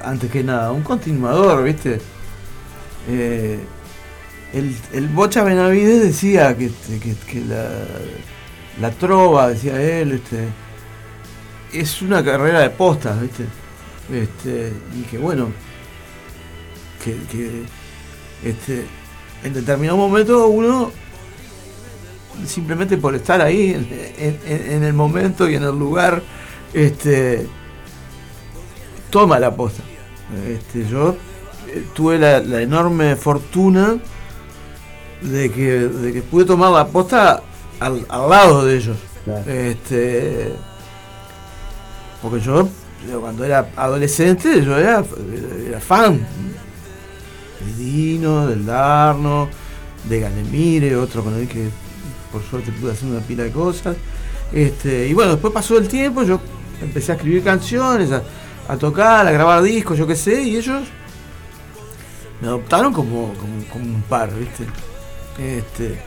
[0.03, 1.99] antes que nada, un continuador, ¿viste?
[3.09, 3.59] Eh,
[4.53, 7.69] el, el Bocha Benavides decía que, este, que, que la,
[8.81, 10.47] la trova, decía él, este,
[11.73, 13.45] es una carrera de postas, ¿viste?
[14.11, 15.49] Este, y que bueno,
[17.03, 17.63] que, que
[18.43, 18.85] este,
[19.43, 20.91] en determinado momento uno
[22.45, 26.21] simplemente por estar ahí en, en- en el momento y en el lugar,
[26.73, 27.47] este,
[29.09, 29.83] toma la posta.
[30.47, 31.15] Este, yo
[31.67, 33.97] eh, tuve la, la enorme fortuna
[35.21, 37.41] de que, de que pude tomar la posta
[37.79, 38.97] al, al lado de ellos.
[39.25, 39.51] Claro.
[39.51, 40.53] Este,
[42.21, 42.69] porque yo,
[43.09, 45.03] yo cuando era adolescente, yo era,
[45.67, 46.25] era fan
[47.59, 49.49] de Dino, del Darno,
[50.07, 51.69] de Ganemire, otro con el que
[52.31, 53.95] por suerte pude hacer una pila de cosas.
[54.51, 56.39] Este, y bueno, después pasó el tiempo, yo
[56.81, 60.83] empecé a escribir canciones, a, tocar, a grabar discos, yo qué sé, y ellos
[62.41, 63.33] me adoptaron como,
[63.71, 64.65] como, un par, ¿viste?
[65.39, 65.99] Este,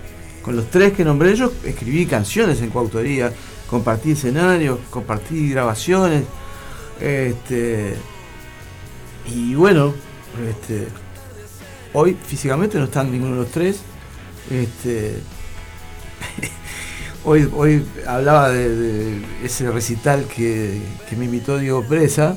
[0.42, 3.33] con los tres que nombré yo, escribí canciones en coautoría,
[3.68, 6.24] compartí escenarios, compartí grabaciones,
[7.00, 7.94] este,
[9.26, 9.94] y bueno,
[10.48, 10.88] este,
[11.92, 13.80] hoy físicamente no están ninguno de los tres,
[14.50, 15.16] este,
[17.24, 22.36] hoy, hoy hablaba de, ese recital que, que me invitó Diego Presa,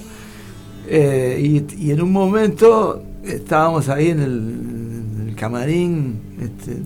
[0.88, 6.78] eh, y, en un momento estábamos ahí en el, camarín este,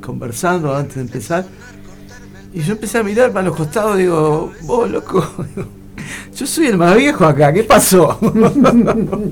[0.00, 1.46] conversando antes de empezar.
[2.52, 5.24] Y yo empecé a mirar para los costados, digo, vos loco,
[6.36, 8.18] yo soy el más viejo acá, ¿qué pasó?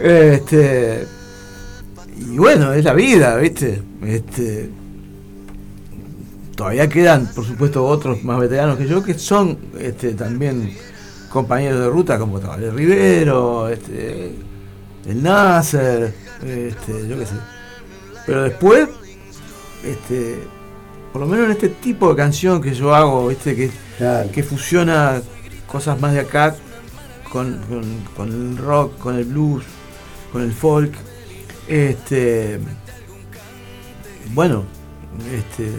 [0.00, 1.06] este,
[2.16, 3.82] y bueno, es la vida, ¿viste?
[4.04, 4.70] Este,
[6.54, 10.72] todavía quedan, por supuesto, otros más veteranos que yo que son este, también
[11.28, 14.32] compañeros de ruta, como Tabale Rivero, este,
[15.06, 17.34] el Nasser, este, yo qué sé.
[18.26, 18.88] Pero después,
[19.84, 20.38] este,
[21.12, 23.54] por lo menos en este tipo de canción que yo hago, ¿viste?
[23.54, 24.30] Que, Claro.
[24.30, 25.22] que fusiona
[25.66, 26.54] cosas más de acá
[27.32, 29.64] con, con- con el rock, con el blues,
[30.32, 30.92] con el folk.
[31.68, 32.58] Este,
[34.34, 34.64] bueno,
[35.34, 35.70] este,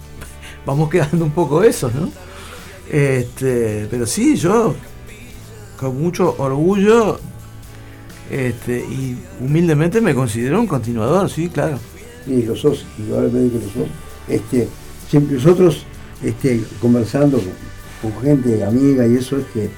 [0.66, 2.10] vamos quedando un poco eso, ¿no?
[2.90, 4.74] Este, pero sí, yo
[5.78, 7.18] con mucho orgullo
[8.30, 11.78] este, y humildemente me considero un continuador, sí, claro.
[12.26, 13.88] Y lo sos, indudablemente que lo sos.
[14.28, 14.68] Este,
[15.08, 15.84] siempre nosotros
[16.22, 17.40] este, conversando
[18.00, 19.70] con, gente amiga y eso es que,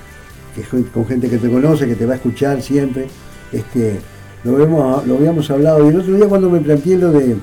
[0.92, 3.06] con gente que te conoce, que te va a escuchar siempre,
[3.52, 3.98] este,
[4.44, 5.84] lo hemos, lo habíamos hablado.
[5.84, 7.36] Y el otro día cuando me planteé lo de,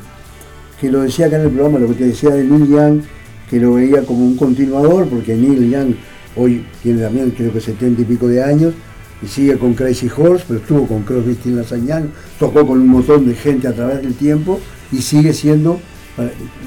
[0.79, 3.01] que lo decía acá en el programa, lo que te decía de Neil Young,
[3.49, 5.95] que lo veía como un continuador, porque Neil Young
[6.35, 8.73] hoy tiene también creo que setenta y pico de años,
[9.21, 12.05] y sigue con Crazy Horse, pero estuvo con Crosby, Nash Young,
[12.39, 14.59] tocó con un montón de gente a través del tiempo
[14.91, 15.79] y sigue siendo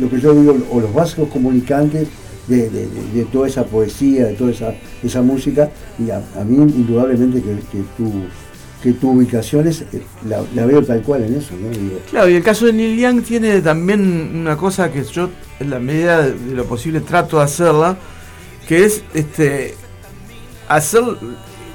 [0.00, 2.08] lo que yo digo, o los básicos comunicantes
[2.46, 7.40] de, de- de- toda esa poesía, de toda esa, esa música, y a, mí indudablemente
[7.42, 7.56] que,
[7.96, 8.12] tu,
[8.82, 11.70] que ubicación es, eh, la, veo tal cual en eso, ¿no?
[12.10, 15.30] Claro, y el caso de Neil Young tiene también una cosa que yo
[15.60, 17.96] en la medida de lo posible trato de hacerla,
[18.68, 19.74] que es este
[20.68, 21.02] hacer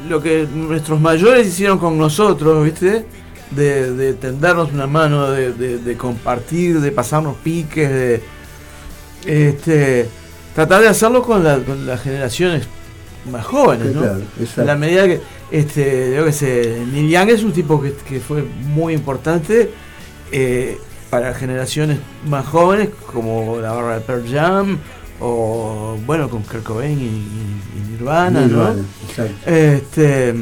[0.08, 3.06] lo que nuestros mayores hicieron con nosotros, ¿viste?
[3.52, 8.22] De, de tendernos una mano, de, de- de compartir, de pasarnos piques, de
[9.26, 10.08] este
[10.56, 12.68] tratar de hacerlo con, la- con las generaciones
[13.32, 14.02] más jóvenes, ¿no?
[14.02, 14.64] claro, exacto.
[14.66, 15.22] la medida que,
[15.52, 19.70] este, yo qué sé, Neil Young es un tipo que, que fue muy importante
[20.32, 20.78] eh,
[21.10, 21.98] para generaciones
[22.28, 24.78] más jóvenes, como la barra de Pearl Jam,
[25.20, 28.48] o bueno, con Kurt Cobain y, Nirvana, ¿no?
[28.48, 29.34] Nirvana, exacto.
[29.50, 30.34] Este,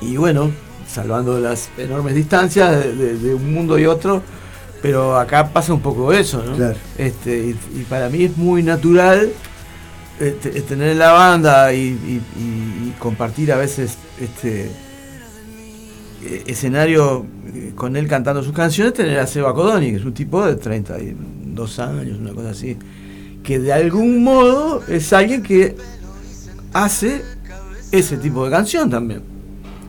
[0.00, 0.50] y bueno,
[0.86, 4.22] salvando las enormes distancias de, de- de un mundo y otro,
[4.82, 6.54] pero acá pasa un poco eso, ¿no?
[6.56, 6.76] Claro.
[6.96, 9.30] Este, y, y para mí es muy natural
[10.20, 14.70] eh, te- tener la banda y, y- y- y compartir a veces este
[16.24, 17.24] eh, escenario
[17.54, 20.56] eh, con él cantando sus canciones, tener a Seba Codoni, que es un tipo de
[20.56, 22.76] 32 años, una cosa así,
[23.42, 25.76] que de algún modo es alguien que
[26.72, 27.22] hace
[27.92, 29.22] ese tipo de canción también.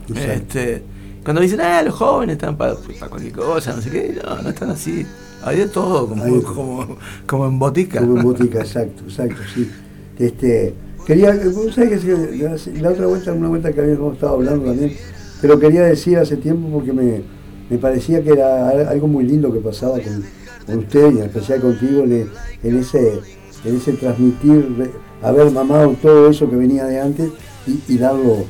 [0.08, 0.32] Exacto.
[0.58, 0.82] Este,
[1.24, 2.74] cuando dicen, ah, los jóvenes están para
[3.08, 5.06] cualquier cosa, no sé qué, no, no están así.
[5.42, 6.96] Hay de todo, como, como,
[7.26, 8.00] como en botica.
[8.00, 9.70] Como en botica, exacto, exacto, sí.
[10.18, 10.74] Este,
[11.06, 14.92] quería, que sí, la otra vuelta, una vuelta que habíamos estado hablando también,
[15.40, 17.22] te lo quería decir hace tiempo porque me,
[17.70, 20.22] me parecía que era al- algo muy lindo que pasaba con,
[20.66, 22.30] con usted y en especial contigo en, el-
[22.62, 23.20] en ese,
[23.64, 24.90] en ese transmitir,
[25.22, 27.30] haber mamado todo eso que venía de antes
[27.66, 28.44] y, y darlo,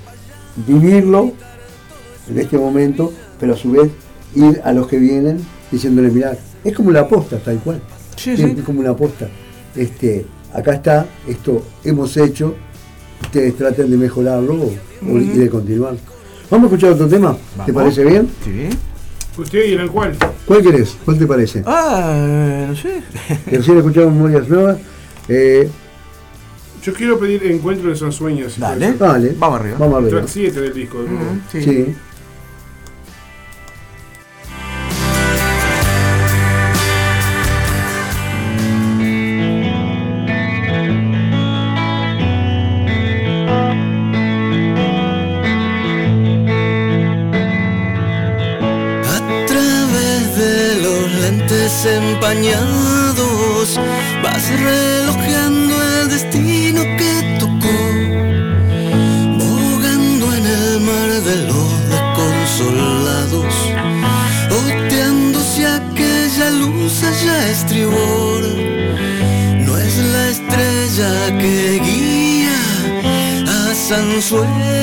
[0.67, 1.33] vivirlo
[2.29, 3.91] en este momento, pero a su vez
[4.35, 5.39] ir a los que vienen
[5.71, 7.81] diciéndole, mirá, es como la posta, tal cual.
[8.17, 8.55] Sí, es, sí.
[8.59, 9.29] es como una posta.
[9.75, 12.55] Este, acá está, esto hemos hecho,
[13.23, 15.95] ustedes traten de mejorarlo o- y de continuar.
[16.51, 18.29] Vamos a escuchar otro tema, ¿te parece bien?
[18.45, 18.69] Sí.
[19.41, 20.17] ¿Usted y en el cual?
[20.45, 20.97] ¿Cuál querés?
[21.05, 21.63] ¿Cuál te parece?
[21.65, 23.01] Ah, no sé.
[23.47, 24.79] Recién escuchamos Memorias Nuevas.
[25.29, 25.71] Eh,
[26.83, 28.55] Yo quiero pedir Encuentro de Sansueñas.
[28.55, 28.95] si Dale.
[28.95, 29.77] dale, Vamos arriba.
[29.79, 30.05] vamos a ser.
[30.11, 30.21] ver.
[30.25, 31.03] Track 7 del disco.
[31.03, 31.33] de nuevo.
[31.33, 31.63] Mm, sí.
[31.63, 31.87] Sí.
[52.35, 53.81] Lentes empañados
[54.23, 57.79] vas relojeando el destino que tocó,
[59.39, 63.55] bogando en el mar de los desconsolados,
[64.51, 68.43] oteando si aquella luz allá estribor
[69.67, 72.61] no es la estrella que guía
[73.47, 74.80] a Sansueña.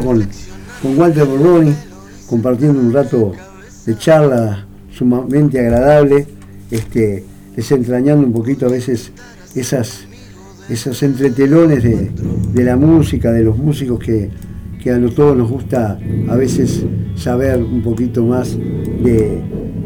[0.00, 0.26] Con,
[0.82, 1.72] con Walter Borboni,
[2.28, 3.32] compartiendo un rato
[3.86, 6.26] de charla sumamente agradable,
[6.70, 7.24] este,
[7.56, 9.10] desentrañando un poquito a veces
[9.54, 10.06] esas,
[10.68, 12.10] esos entretelones de,
[12.52, 14.30] de la música, de los músicos que,
[14.82, 15.98] que a todos nos gusta
[16.28, 16.82] a veces
[17.16, 19.40] saber un poquito más de,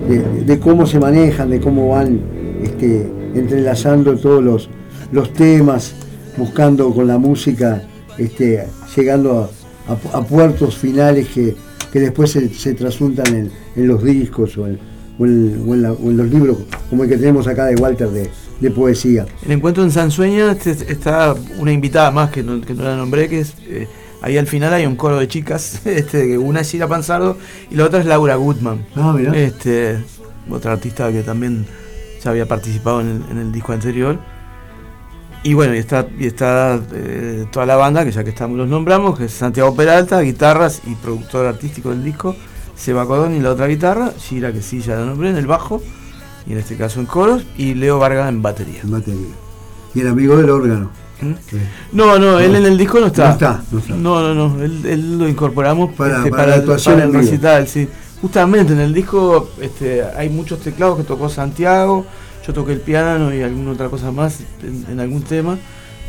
[0.08, 2.20] de- de cómo se manejan, de cómo van
[2.62, 4.68] este, entrelazando todos los,
[5.12, 5.94] los temas,
[6.36, 7.82] buscando con la música,
[8.16, 8.64] este,
[8.96, 9.50] llegando
[9.89, 11.55] a, puertos finales que,
[11.93, 14.78] que después se, se trasuntan en, en los discos o en,
[15.18, 16.59] o en- o en la- o los libros,
[16.91, 18.30] como el que tenemos acá de Walter de,
[18.61, 19.26] de poesía.
[19.45, 23.28] El encuentro en Sansueña este, está una invitada más que no, que no la nombré,
[23.28, 23.55] que es.
[23.66, 23.86] eh,
[24.20, 27.36] ahí al final hay un coro de chicas, este, una es Gira Panzardo
[27.70, 28.84] y la otra es Laura Goodman.
[28.97, 29.32] Ah, mirá.
[29.36, 29.99] Este,
[30.51, 31.66] otra artista que también
[32.22, 34.18] ya había participado en el, en el disco anterior.
[35.45, 38.68] Y bueno, y está, y está eh, toda la banda, que ya que estamos los
[38.68, 42.34] nombramos, que es Santiago Peralta, guitarras y productor artístico del disco,
[42.76, 45.80] Seba Codón y la otra guitarra, Gira, que sí ya la nombré, en el bajo,
[46.47, 48.80] y en este caso en coros, y Leo Vargas en batería.
[48.82, 49.26] en batería.
[49.95, 50.91] Y el amigo del órgano.
[51.20, 51.32] ¿Mm?
[51.93, 53.28] No, no, él en el disco no está.
[53.28, 53.95] No está, no está.
[53.95, 57.66] No, no, no, él, él lo incorporamos Para- este, para la actuación para el recital,
[57.68, 57.89] sí.
[58.20, 62.05] Justamente en el disco este, hay muchos teclados que tocó Santiago,
[62.49, 65.59] yo toqué el piano y alguna otra cosa más en, en algún tema.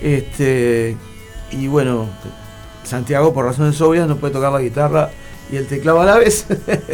[0.01, 0.95] Este,
[1.51, 2.07] y bueno,
[2.83, 5.11] Santiago por razones obvias no puede tocar la guitarra
[5.51, 6.45] y el teclado a la vez.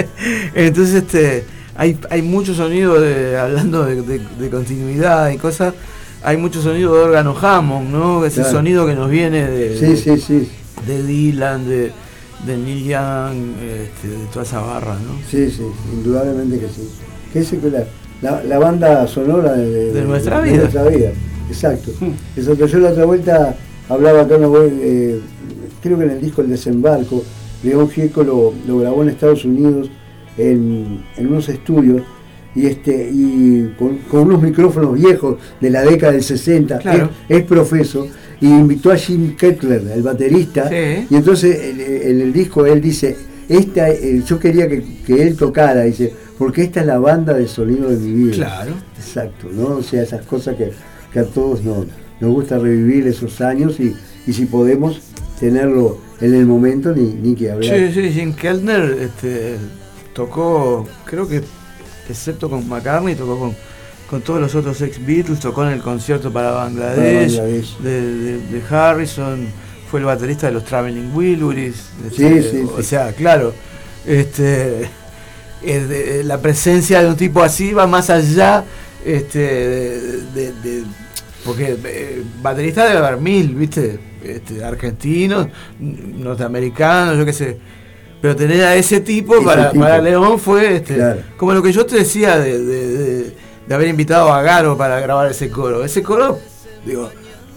[0.56, 5.74] Entonces, este, hay, hay mucho sonido de, hablando de, de- de continuidad y cosas,
[6.24, 8.26] hay mucho sonido de órgano Hammond, ¿no?
[8.26, 8.58] Ese Claro.
[8.58, 10.50] sonido que nos viene de, Sí, sí, sí.
[10.88, 11.91] de Dylan, de,
[12.48, 15.20] de Neil Young, este, de toda esa barra, ¿no?
[15.30, 15.62] Sí, sí,
[15.93, 16.89] indudablemente que sí.
[17.32, 17.84] Que es la,
[18.22, 20.57] la, la banda sonora de, De nuestra vida.
[20.57, 21.11] nuestra vida.
[21.49, 21.91] Exacto.
[22.36, 23.55] Eso que yo la otra vuelta
[23.89, 25.20] hablaba acá eh,
[25.82, 27.24] creo que en el disco El Desembarco,
[27.63, 29.89] León Gieco lo, lo grabó en Estados Unidos
[30.38, 32.01] en, en unos estudios
[32.55, 37.09] y este y con, con unos micrófonos viejos de la década del 60, Claro.
[37.28, 38.07] es, es profeso,
[38.41, 41.05] y invitó a Jim Kettler, el baterista, Sí.
[41.09, 43.16] y entonces en, en el disco él dice,
[43.49, 47.48] esta, eh, yo quería que, que él tocara, dice, porque esta es la banda de
[47.48, 48.36] sonido de mi vida.
[48.36, 48.74] Claro.
[48.98, 49.68] Exacto, ¿no?
[49.78, 50.72] O sea, esas cosas que,
[51.14, 51.86] que a todos nos,
[52.20, 53.96] nos gusta revivir esos años y,
[54.28, 55.02] y si podemos
[55.40, 57.76] tenerlo en el momento, ni, ni que hablar.
[57.78, 59.56] Sí, sí, Jim Keltner este,
[60.14, 61.42] tocó, creo que,
[62.10, 63.56] excepto con McCartney, tocó con,
[64.10, 67.78] con todos los otros ex Beatles, tocó en el concierto para Bangladesh, Para Bangladesh.
[67.80, 69.46] De, de- de Harrison,
[69.92, 71.76] fue el baterista de los Traveling Wilburys.
[72.16, 72.84] Sí, este, sí, O sí.
[72.84, 73.54] sea, claro,
[74.06, 74.88] este,
[75.64, 78.64] eh, de- la presencia de un tipo así va más allá
[79.06, 80.84] este, de, de-
[81.45, 83.99] porque eh, baterista debe haber mil, ¿viste?
[84.24, 85.47] Este, argentinos,
[85.80, 87.58] norteamericanos, yo qué sé.
[88.22, 89.84] Pero tener a ese tipo, Ese para, tipo.
[89.84, 91.22] para León fue este, Claro.
[91.38, 93.36] como lo que yo te decía de, de-
[93.74, 95.84] haber invitado a Garo para grabar ese coro.
[95.84, 96.39] Ese coro,
[96.86, 97.10] digo,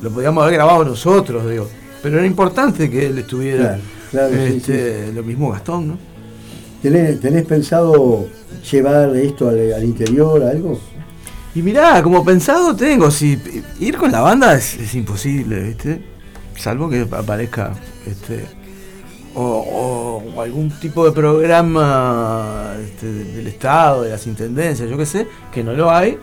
[0.03, 1.69] lo podíamos haber grabado nosotros, digo.
[2.03, 3.79] Pero era importante que él estuviera.
[4.11, 5.99] Claro, claro, sí, este, Lo mismo Gastón, ¿no?
[6.83, 8.27] ¿Tenés, pensado
[8.71, 10.79] llevar esto al, interior, algo?
[11.55, 13.39] Y mirá, como pensado tengo, si
[13.81, 16.01] ir con la banda es, imposible, ¿viste?
[16.57, 17.73] Salvo que aparezca
[18.07, 18.45] este
[19.35, 25.27] o, algún tipo de programa este, de- del Estado, de las intendencias, yo qué sé,
[25.53, 26.19] que no lo hay,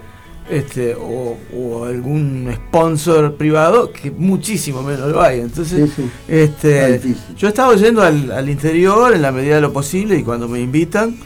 [0.50, 5.40] este, o, o algún sponsor privado, que muchísimo menos lo hay.
[5.40, 6.12] Entonces, Sí, sí.
[6.28, 7.02] este,
[7.38, 10.48] yo he estado yendo al, al interior en la medida de lo posible y cuando
[10.48, 11.18] me invitan,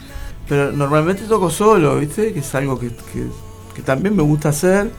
[0.48, 2.32] pero normalmente toco solo, ¿viste?
[2.32, 3.28] Que es algo que, que-
[3.74, 4.90] que también me gusta hacer.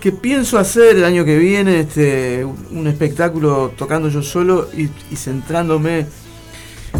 [0.00, 4.84] Que pienso hacer el año que viene este, un un espectáculo tocando yo solo y,
[5.12, 6.06] y centrándome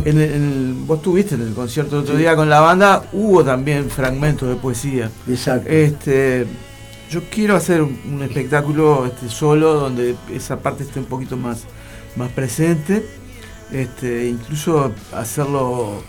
[0.05, 3.05] en el, en el- Vos estuviste en el concierto el otro día con la banda,
[3.13, 5.11] hubo también fragmentos de poesía.
[5.29, 5.69] Exacto.
[5.69, 6.47] Este,
[7.11, 11.65] yo quiero hacer un, espectáculo este, solo donde esa parte esté un poquito más,
[12.17, 13.05] más presente.
[13.73, 16.03] Este, incluso hacerlo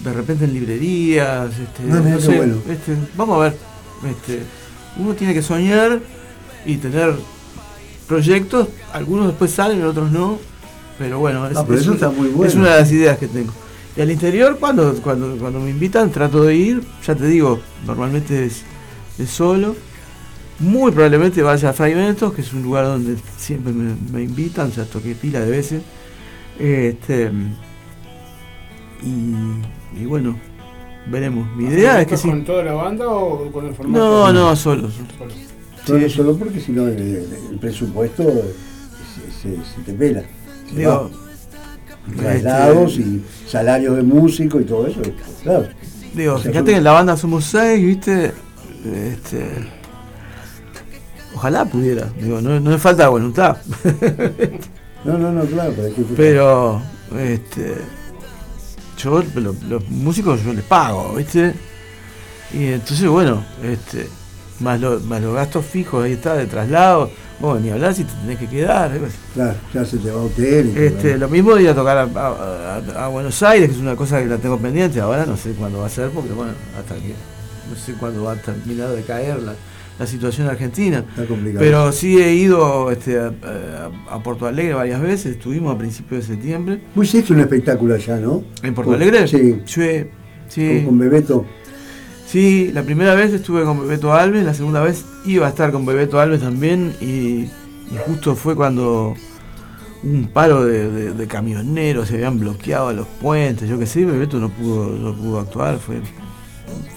[0.00, 1.50] de repente en librerías.
[1.58, 2.56] Este, mirá no qué sé, bueno.
[2.68, 3.56] este, vamos a ver.
[4.08, 4.42] Este,
[4.96, 6.00] uno tiene que soñar
[6.66, 7.14] y tener
[8.06, 8.68] proyectos.
[8.92, 10.38] Algunos después salen, otros no.
[10.98, 12.48] Pero bueno, es, Ah, pero es eso un- está muy bueno.
[12.50, 13.52] es una de las ideas que tengo.
[13.96, 16.82] Y al interior, cuando, cuando, cuando me invitan, trato de ir.
[17.06, 18.62] Ya te digo, normalmente es,
[19.18, 19.74] es solo.
[20.60, 24.84] Muy probablemente vaya a Fragmentos, que es un lugar donde siempre me, me invitan, ya
[24.84, 25.82] toqué pila de veces.
[26.58, 27.30] Este,
[29.02, 30.38] y, y bueno,
[31.10, 31.48] veremos.
[31.56, 32.28] Mi idea es que sí.
[32.28, 33.98] ¿Con toda la banda o con el formato?
[33.98, 34.88] No, no, solo.
[34.90, 35.30] Solo.
[35.84, 36.14] Solo, sí.
[36.14, 36.98] solo porque si no el,
[37.50, 40.22] el presupuesto se, se- se te pela.
[40.72, 41.10] Digo.
[42.16, 45.00] Traslados este, y salarios de músico y todo eso.
[45.42, 45.68] Claro.
[46.14, 48.32] Digo, O sea, fíjate que en la banda somos seis, ¿viste?
[48.84, 49.48] Este,
[51.34, 53.56] ojalá pudiera, digo, no, no me falta voluntad.
[55.04, 56.82] No, no, no, claro, pero que Pero,
[57.18, 57.74] este,
[58.98, 61.54] yo, lo- los músicos yo les pago, ¿viste?
[62.52, 64.08] Y entonces, bueno, este,
[64.60, 67.10] más, lo- más los gastos fijos, ahí está, de traslado,
[67.40, 68.90] bueno, ni hablar si te tenés que quedar.
[69.34, 70.72] Claro, ya se te va a hotel.
[70.74, 73.74] y Este, lo mismo de ir a tocar a, a- a- a Buenos Aires, que
[73.74, 76.32] es una cosa que la tengo pendiente, ahora no sé cuándo va a ser, porque
[76.32, 77.14] bueno, hasta que
[77.70, 79.54] no sé cuándo va a terminar de caer la,
[79.98, 81.04] la situación argentina.
[81.08, 81.58] Está complicado.
[81.64, 83.32] Pero sí he ido este, a,
[84.10, 86.80] a- Porto Alegre varias veces, estuvimos a principios de septiembre.
[86.94, 88.42] Vos hiciste un espectáculo allá, ¿no?
[88.62, 89.26] ¿En Porto Alegre?
[89.28, 90.04] Sí, Sí,
[90.48, 91.44] sí, con, con Bebeto.
[92.26, 95.86] Sí, la primera vez estuve con Bebeto Alves, la segunda vez iba a estar con
[95.86, 97.04] Bebeto Alves también y,
[97.44, 97.50] y
[98.06, 99.14] justo fue cuando
[100.02, 104.38] un paro de, de- de camioneros se habían bloqueado los puentes, yo qué sé, Bebeto
[104.38, 106.02] no pudo, no pudo actuar, fue un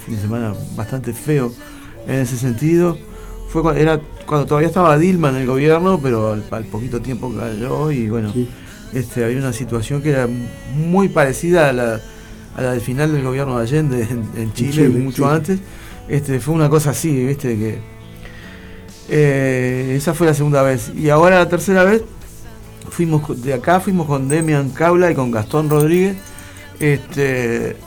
[0.06, 1.52] fin de semana bastante feo
[2.08, 2.98] en ese sentido.
[3.50, 7.34] Fue cuando, era cuando todavía estaba Dilma en el gobierno, pero al, al poquito tiempo
[7.34, 8.48] cayó y bueno, Sí.
[8.94, 10.28] este, había una situación que era
[10.76, 12.02] muy parecida a la,
[12.58, 15.30] a la del final del gobierno de Allende en, en Chile, Chile, mucho sí.
[15.36, 15.60] antes.
[16.10, 17.80] Este, fue una cosa así, viste, que
[19.10, 20.92] eh, esa fue la segunda vez.
[20.96, 22.04] Y ahora la tercera vez,
[22.90, 26.18] fuimos de acá, fuimos con Demian Caula y con Gastón Rodríguez.
[26.80, 27.78] Este,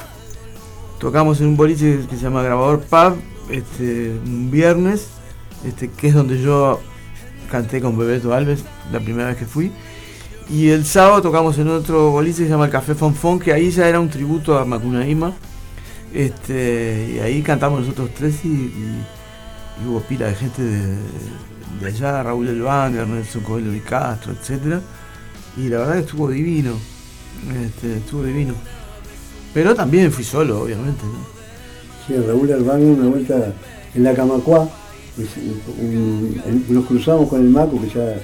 [0.98, 3.16] tocamos en un boliche que se llama Grabador Pub,
[3.50, 5.08] este, un viernes,
[5.64, 6.80] este, que es donde yo
[7.50, 9.72] canté con Bebeto Alves la primera vez que fui.
[10.52, 13.70] Y el sábado tocamos en otro boliche que se llama el Café Fonfon, que ahí
[13.70, 15.32] ya era un tributo a Macunaíma.
[16.12, 18.72] Este, y ahí cantamos nosotros tres y,
[19.86, 20.96] hubo pila de gente de,
[21.86, 24.82] allá, Raúl Elván, Ernesto Coelho y Castro, etcétera
[25.56, 26.72] Y la verdad que estuvo divino.
[27.64, 28.54] Este, estuvo divino.
[29.54, 31.02] Pero también fui solo, obviamente.
[31.04, 31.24] ¿no?
[32.06, 33.54] Sí, Raúl Albán una vuelta
[33.94, 34.68] en la Camacuá,
[35.16, 38.16] es un- un- nos cruzamos con el Maco, que ya,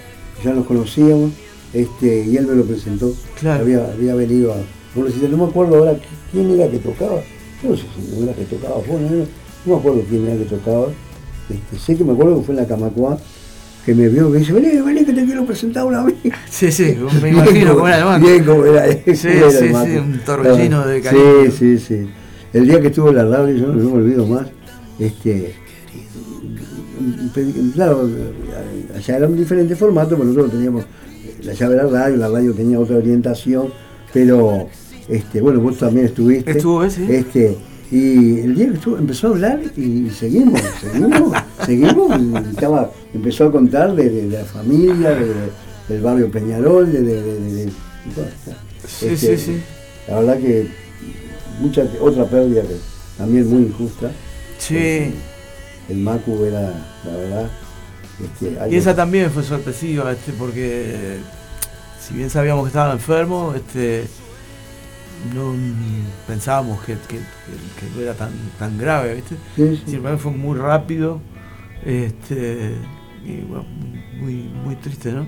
[0.44, 1.30] ya nos conocíamos,
[1.72, 3.12] este, y él me lo presentó.
[3.40, 3.62] Claro.
[3.62, 4.56] Había, había venido a.
[4.94, 5.96] Bueno, si no me acuerdo ahora
[6.32, 7.20] quién era que tocaba.
[7.62, 9.26] Yo no sé si era que tocaba, bueno, no, no
[9.66, 10.86] me acuerdo quién era que tocaba.
[11.48, 13.18] Este, sé que me acuerdo que fue en la Camacuá,
[13.84, 16.14] que me vio, que dice, vení, vení que te quiero presentar una vez.
[16.50, 18.26] Sí, sí, me imagino cómo era el banco.
[18.26, 21.50] Bien como era, Sí, cómo era sí, sí, un torbellino de Sí, cariño.
[21.56, 22.06] sí, sí.
[22.52, 24.46] El día que estuvo en la radio, yo no me olvido más,
[24.98, 25.54] este,
[27.74, 28.08] claro,
[28.94, 30.84] allá eran diferentes formatos, pero nosotros teníamos
[31.46, 33.68] la llave de la radio, la radio tenía otra orientación,
[34.12, 34.68] pero
[35.08, 36.50] este, bueno, vos también estuviste.
[36.50, 37.06] Estuve, sí.
[37.08, 37.56] Este,
[37.90, 41.32] y el día que estuvo, empezó a hablar y seguimos, seguimos,
[41.64, 45.34] seguimos, y estaba, empezó a contar de, de- de la familia, de- de-
[45.88, 47.68] del barrio Peñarol, de,
[48.86, 49.60] Sí, este, sí, sí.
[50.08, 50.66] La verdad que
[51.60, 52.76] mucha otra pérdida que
[53.18, 54.10] también muy injusta.
[54.58, 55.12] Sí.
[55.88, 56.62] El Macu era,
[57.04, 57.50] la verdad,
[58.24, 61.18] este, Y esa también fue sorpresiva, este, porque
[62.06, 64.04] si bien sabíamos que estaba enfermo, este,
[65.34, 65.54] no
[66.26, 69.36] pensábamos que, que- que- que no era tan, tan grave, ¿viste?
[69.56, 69.82] Sí, sí.
[69.86, 71.20] Sin embargo, fue muy rápido,
[71.84, 72.72] este,
[73.24, 73.64] y bueno,
[74.20, 74.34] muy,
[74.64, 75.26] muy triste, ¿no?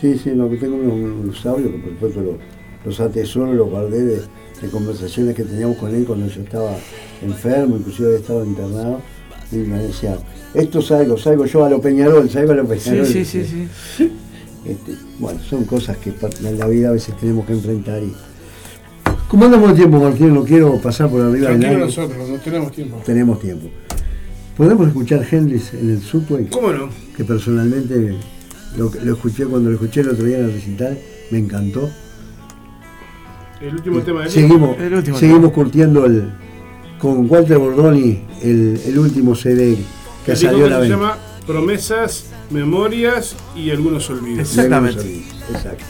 [0.00, 2.34] Sí, sí, no, que tengo unos, audios que por supuesto los,
[2.84, 4.16] los atesoro, los guardé de,
[4.60, 6.72] de conversaciones que teníamos con él cuando yo estaba
[7.22, 9.00] enfermo, inclusive había estado internado,
[9.50, 10.18] y me decía,
[10.54, 13.06] esto salgo, salgo yo a lo Peñarol, salgo a lo Sí, Peñarol.
[13.06, 14.12] sí, sí, sí.
[14.68, 16.12] Este, bueno, son cosas que
[16.44, 18.12] en la vida a veces tenemos que enfrentar y.
[19.28, 20.34] ¿Cómo andamos de tiempo, Martín?
[20.34, 21.84] No quiero pasar por arriba de Tranquilo nadie.
[21.86, 23.02] nosotros, no tenemos tiempo.
[23.04, 23.68] Tenemos tiempo.
[24.56, 26.46] ¿Podemos escuchar Hendrix en el subway?
[26.46, 26.88] ¿Cómo no?
[27.16, 28.16] Que personalmente
[28.76, 30.98] lo, lo escuché cuando lo escuché el otro día en el recital,
[31.30, 31.90] me encantó.
[33.60, 36.30] El último tema de Seguimos, El último seguimos curtiendo el,
[36.98, 39.76] con Walter Bordoni el, el último CD
[40.24, 41.18] que El salió a la se venta.
[41.46, 44.48] Promesas, Memorias y algunos olvidos.
[44.50, 45.24] Exactamente.
[45.50, 45.84] Exacto.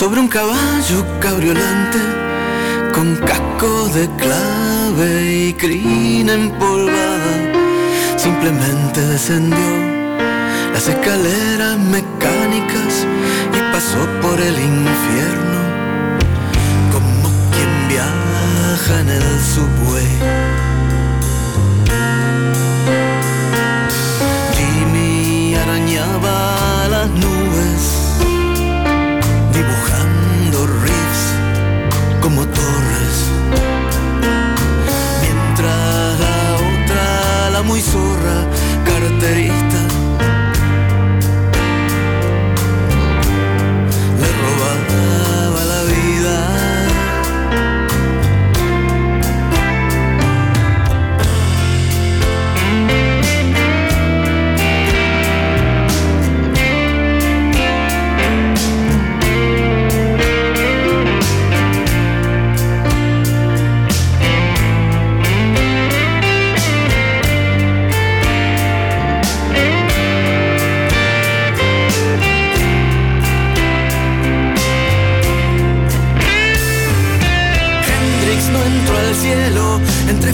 [0.00, 1.98] Sobre un caballo cabriolante
[2.94, 7.34] con casco de clave y crina empolvada.
[8.16, 9.70] Simplemente descendió
[10.72, 13.06] las escaleras mecánicas
[13.52, 15.60] y pasó por el infierno
[16.90, 20.49] como quien viaja en el subway.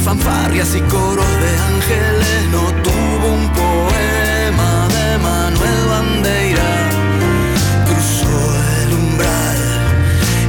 [0.06, 6.70] fanfarrias y coros de ángeles no tuvo un poema de Manuel Bandeira.
[7.88, 8.36] Cruzó
[8.82, 9.58] el umbral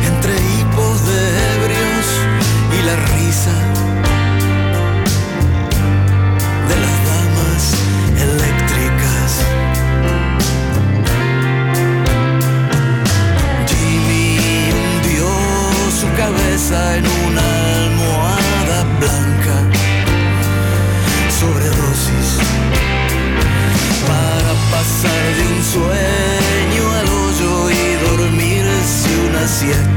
[0.09, 1.21] entre hipos de
[1.55, 2.05] ebrios
[2.77, 3.57] y la risa
[6.69, 7.63] de las damas
[8.27, 9.31] eléctricas.
[13.69, 15.27] Jimmy hundió
[15.99, 17.16] su cabeza en un
[29.57, 29.96] see it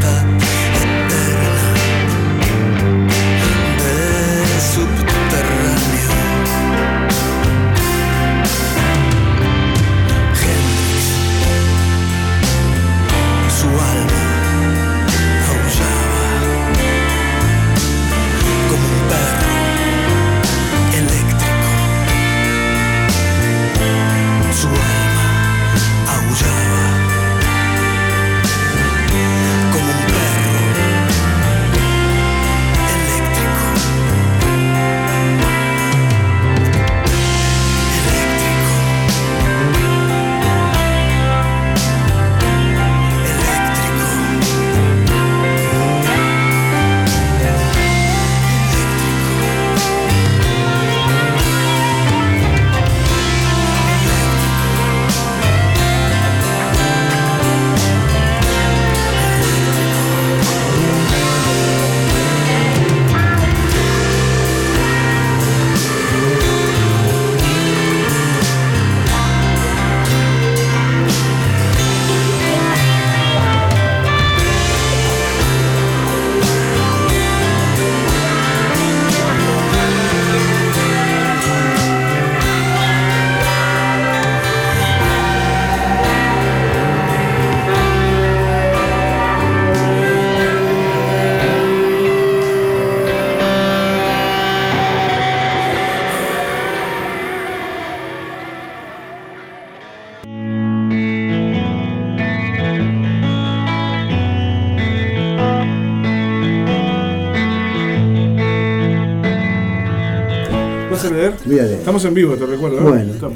[111.59, 112.79] Estamos en vivo, te recuerdo.
[112.79, 112.83] ¿eh?
[112.83, 113.13] Bueno.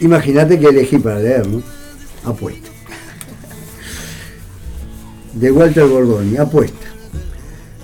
[0.00, 1.62] Imagínate que elegí para leer, ¿no?
[2.24, 2.68] Apuesta.
[5.32, 6.86] De Walter Bordoni, apuesta.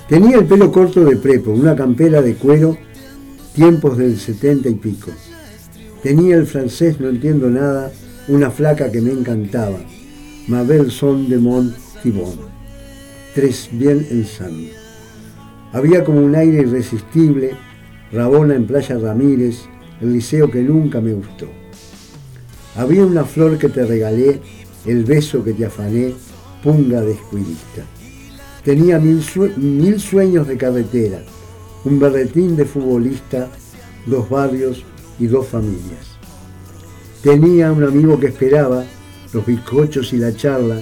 [0.09, 2.77] Tenía el pelo corto de prepo, una campera de cuero,
[3.55, 5.11] tiempos del setenta y pico.
[6.03, 7.91] Tenía el francés, no entiendo nada,
[8.29, 9.79] una flaca que me encantaba,
[10.49, 11.75] Mabel Son de Mont
[13.35, 14.84] Tres bien ensando.
[15.75, 17.57] Había como un aire irresistible,
[18.13, 19.63] Rabona en Playa Ramírez,
[20.01, 21.49] el liceo que nunca me gustó.
[22.77, 24.41] Había una flor que te regalé,
[24.87, 26.15] el beso que te afané,
[26.63, 27.83] punga de escuilista.
[28.63, 29.21] Tenía mil,
[29.57, 31.25] mil sueños de carretera,
[31.85, 33.49] un berretín de futbolista,
[34.07, 34.85] dos barrios
[35.19, 36.19] y dos familias.
[37.21, 38.85] Tenía un amigo que esperaba,
[39.33, 40.81] los bizcochos y la charla,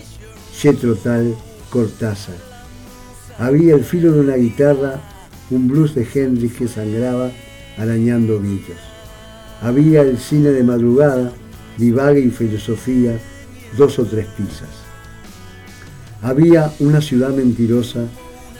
[0.62, 1.34] Yetro Tal,
[1.70, 2.51] Cortázar.
[3.42, 5.00] Había el filo de una guitarra
[5.50, 7.32] un blues de Hendrix que sangraba
[7.76, 8.78] arañando villos.
[9.60, 11.32] Había el cine de madrugada,
[11.76, 13.18] divague y filosofía,
[13.76, 14.68] dos o tres pizzas.
[16.22, 18.04] Había una ciudad mentirosa,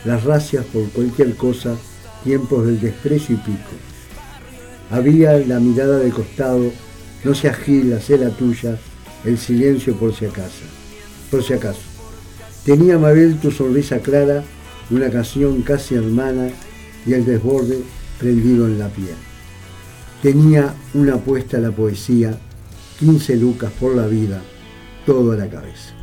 [0.05, 1.77] las racias por cualquier cosa,
[2.25, 3.77] tiempos del desprecio y pico.
[4.91, 6.73] Había la mirada de costado,
[7.23, 8.77] no se agila, sé la tuya,
[9.25, 10.65] el silencio por si acaso.
[11.31, 11.83] Por si acaso.
[12.65, 14.43] Tenía Mabel tu sonrisa clara,
[14.91, 16.49] una canción casi hermana
[17.07, 17.83] y el desborde
[18.19, 19.17] prendido en la piel.
[20.23, 22.39] Tenía una apuesta a la poesía,
[23.01, 24.41] 15 lucas por la vida,
[25.05, 25.95] todo a la cabeza.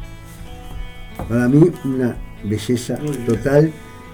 [1.27, 3.71] Para mí una belleza total.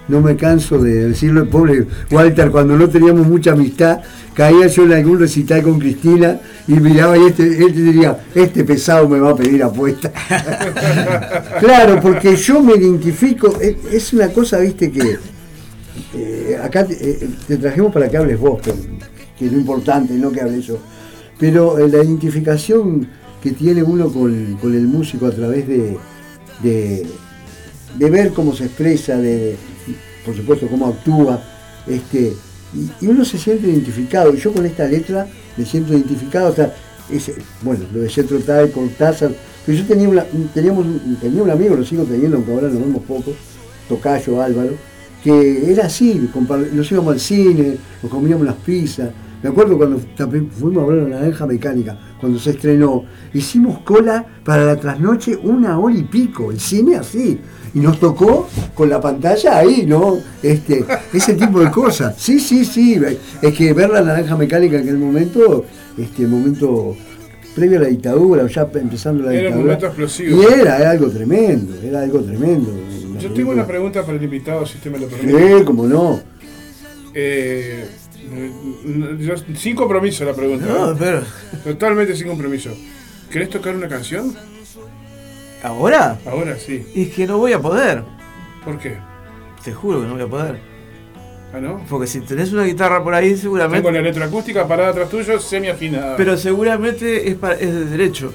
[0.08, 4.02] No me canso de decirlo, pobre Walter, cuando no teníamos mucha amistad,
[4.34, 9.10] caía yo en algún recital con Cristina y miraba y este, este diría, este pesado
[9.10, 10.12] me va a pedir apuesta.
[11.60, 15.18] claro, porque yo me identifico, es una cosa, viste, que
[16.14, 18.72] eh, acá eh, te, trajimos para que hables vos, que,
[19.46, 20.78] es lo importante, no que hable yo.
[21.40, 23.08] Pero eh, la identificación
[23.42, 25.98] que tiene uno con, el músico a través de,
[26.64, 29.56] de, ver cómo se expresa, de,
[30.26, 31.42] por supuesto cómo actúa,
[31.88, 32.34] este,
[33.02, 34.34] y, uno se siente identificado.
[34.34, 36.52] Yo con esta letra me siento identificado.
[36.52, 36.74] O sea,
[37.62, 39.32] bueno, lo de Centro Tal, Cortázar,
[39.66, 40.86] pero yo tenía, una, teníamos,
[41.22, 43.32] tenía un amigo, lo sigo teniendo, aunque ahora nos vemos poco,
[43.88, 44.74] Tocayo Álvaro,
[45.24, 46.30] que era así,
[46.74, 49.10] nos íbamos al cine, nos comíamos las pizzas.
[49.44, 50.00] Me acuerdo cuando
[50.52, 55.78] fuimos a ver la naranja mecánica, cuando se estrenó, hicimos cola para la trasnoche una
[55.80, 57.40] hora y pico, el cine así.
[57.74, 60.18] Y nos tocó con la pantalla ahí, ¿no?
[60.42, 62.16] Este, ese tipo de cosas.
[62.18, 63.00] Sí, sí, sí.
[63.42, 65.66] Es que ver la naranja mecánica en aquel momento,
[65.98, 66.96] este momento
[67.54, 69.50] previo a la dictadura, ya empezando la dictadura.
[69.50, 70.42] Era un momento explosivo.
[70.42, 72.72] Y era, era algo tremendo, era algo tremendo.
[73.20, 75.58] Yo tengo una pregunta para el invitado, si usted me lo permite.
[75.60, 76.20] Sí, cómo no.
[77.14, 77.86] Eh,
[79.58, 80.66] sin compromiso la pregunta.
[80.66, 81.22] No, pero.
[81.64, 82.72] Totalmente sin compromiso.
[83.30, 84.34] ¿Querés tocar una canción?
[85.64, 86.20] ¿Ahora?
[86.26, 86.86] Ahora sí.
[86.94, 88.04] Y es que no voy a poder.
[88.64, 88.98] ¿Por qué?
[89.64, 90.60] Te juro que no voy a poder.
[91.54, 91.82] ¿Ah, no?
[91.90, 93.78] Porque si tenés una guitarra por ahí, seguramente.
[93.82, 96.18] Tengo la electroacústica parada atrás tuyo, semi afinada.
[96.18, 98.34] Pero seguramente es, para- es de derecho.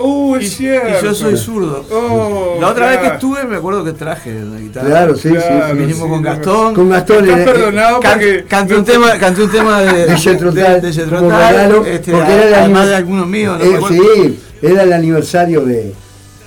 [0.00, 0.88] Uh, Y, es cierto.
[1.00, 1.84] y yo soy zurdo.
[1.90, 3.14] Oh, la otra vez que claro.
[3.16, 4.86] estuve, me acuerdo que traje la guitarra.
[4.86, 5.78] Claro, sí, Claro, sí.
[5.78, 6.74] Vinimos sí, con Gastón.
[6.74, 8.44] Con Gastón Estás eh, perdonado Can- porque.
[8.48, 12.12] canté, no- un tema, canté un tema de, de Jethro Tull, de Tull, regalo, este,
[12.12, 13.58] porque era además año- de algunos míos.
[13.58, 15.92] no eh, sí, era el aniversario de.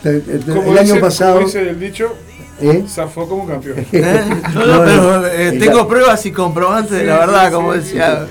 [0.04, 1.34] de- de- el año dice- pasado.
[1.36, 2.14] Como dice el dicho,
[2.62, 2.86] ¿eh?
[2.88, 3.80] zafó como campeón.
[3.92, 4.22] ¿Eh?
[4.56, 7.80] No, no, pero eh, tengo pruebas y comprobantes de Sí, la verdad, sí, como sí,
[7.80, 8.28] decía.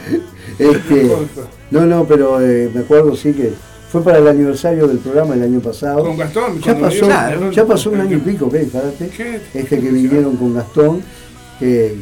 [0.58, 1.10] Este,
[1.70, 3.52] no, no, pero eh, me acuerdo sí que
[3.91, 6.05] fue para el aniversario del programa el año pasado.
[6.05, 6.61] Con Gastón.
[6.61, 8.61] Ya pasó, ya pasó un año y pico, ¿qué?
[8.61, 9.09] Fíjate.
[9.09, 9.41] ¿Qué?
[9.55, 11.03] Este que vinieron con Gastón,
[11.59, 11.97] que,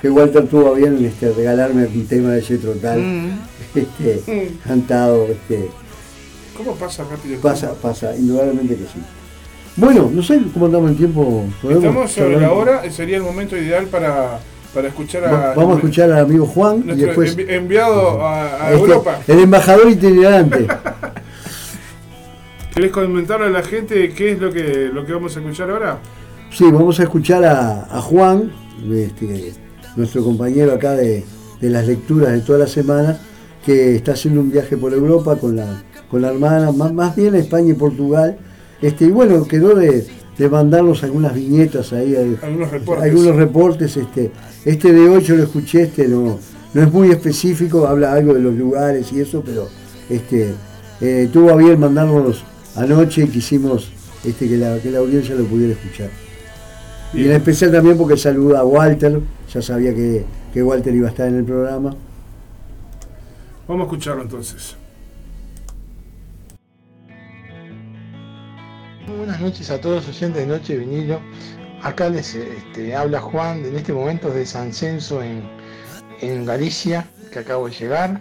[0.00, 3.30] que Walter tuvo bien este, regalarme un tema de Jethro Tull, Mm.
[3.74, 4.68] este, Mm.
[4.68, 5.68] cantado, este,
[6.56, 7.82] ¿Cómo pasa rápido el pasa, tiempo?
[7.82, 8.98] pasa, indudablemente que sí.
[9.76, 11.44] Bueno, no sé cómo andamos en tiempo.
[11.60, 14.38] ¿podemos Estamos sobre la hora, sería el momento ideal para,
[14.72, 15.54] para escuchar Va- a.
[15.54, 19.18] Vamos a escuchar al amigo Juan y después envi- enviado a, a este, Europa.
[19.28, 20.66] el embajador itinerante.
[22.76, 25.98] ¿Querés comentarle a la gente qué es lo que, lo que vamos a escuchar ahora?
[26.50, 28.52] Sí, vamos a escuchar a, a Juan,
[28.92, 29.54] este,
[29.96, 31.24] nuestro compañero acá de,
[31.58, 33.18] de las lecturas de todas las semanas,
[33.64, 37.34] que está haciendo un viaje por Europa con la, con la hermana, más, más bien
[37.34, 38.36] a España y Portugal.
[38.82, 40.06] Este, y bueno, quedó de,
[40.36, 43.04] de mandarnos algunas viñetas ahí, eh, Algunos reportes.
[43.04, 43.96] algunos reportes.
[43.96, 44.30] Este,
[44.66, 46.38] este de hoy yo lo escuché, este no,
[46.74, 49.66] no es muy específico, habla algo de los lugares y eso, pero
[50.10, 50.52] este,
[51.00, 52.44] eh, tuvo a bien mandárnoslos
[52.76, 53.90] anoche y quisimos
[54.24, 56.10] este, que, la, que la audiencia lo pudiera escuchar.
[57.12, 59.20] Y en especial también porque saluda a Walter,
[59.52, 61.94] ya sabía que, que Walter iba a estar en el programa.
[63.66, 64.76] Vamos a escucharlo entonces.
[69.06, 71.20] Muy Buenas noches a todos los oyentes de Noche Vinilo.
[71.82, 75.42] Acá les este, habla Juan, en este momento de San Censo en,
[76.20, 78.20] en Galicia, que acabo de llegar.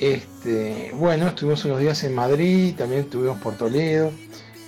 [0.00, 4.10] Este, bueno, estuvimos unos días en Madrid, también estuvimos por Toledo.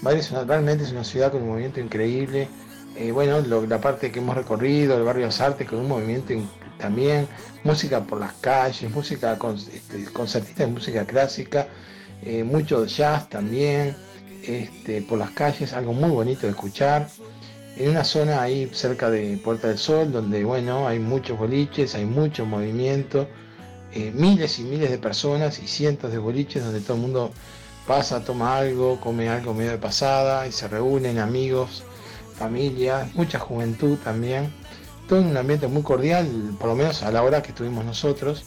[0.02, 2.48] Madrid es realmente es una ciudad con un movimiento increíble.
[2.96, 6.34] Eh, bueno, lo- la parte que hemos recorrido, el barrio de Artes, con un movimiento
[6.78, 7.26] también,
[7.64, 11.66] música por las calles, música con, este, concertistas de música clásica,
[12.22, 13.96] eh, mucho jazz también
[14.46, 17.08] este, por las calles, algo muy bonito de escuchar.
[17.78, 22.04] En una zona ahí cerca de Puerta del Sol, donde bueno, hay muchos boliches, hay
[22.04, 23.28] mucho movimiento,
[23.94, 27.32] eh, miles y miles de personas y cientos de boliches donde todo el mundo
[27.86, 31.82] pasa, toma algo, come algo medio de pasada y se reúnen amigos,
[32.36, 34.52] familias, mucha juventud también.
[35.08, 36.26] Todo en un ambiente muy cordial,
[36.58, 38.44] por lo menos a la hora que estuvimos nosotros.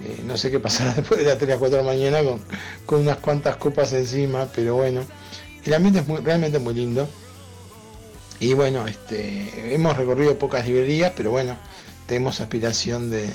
[0.00, 2.40] Eh, no sé qué pasará después de las 3 a 4 de la mañana con,
[2.86, 5.02] con unas cuantas copas encima, pero bueno,
[5.64, 7.08] el ambiente es muy, realmente muy lindo.
[8.40, 11.56] Y bueno, este, hemos recorrido pocas librerías, pero bueno,
[12.06, 13.30] tenemos aspiración de,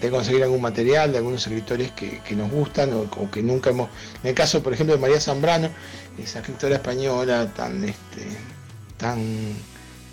[0.00, 3.88] de conseguir algún material de algunos escritores que, que nos gustan o, que nunca hemos.
[4.22, 5.68] En el caso, por ejemplo, de María Zambrano,
[6.22, 8.22] esa escritora española tan, este,
[8.96, 9.20] tan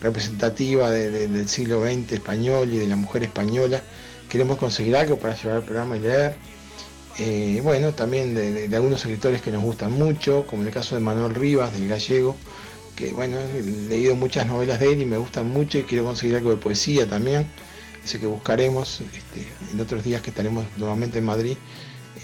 [0.01, 3.81] representativa de- de- del siglo XX español y de la mujer española,
[4.29, 6.35] queremos conseguir algo para llevar al programa y leer.
[7.19, 10.95] Eh, bueno, también de- de algunos escritores que nos gustan mucho, como en el caso
[10.95, 12.35] de Manuel Rivas, del gallego,
[12.95, 16.35] que bueno, he leído muchas novelas de él y me gustan mucho y quiero conseguir
[16.35, 17.47] algo de poesía también.
[18.07, 21.57] Así que buscaremos este, en otros días que estaremos nuevamente en Madrid,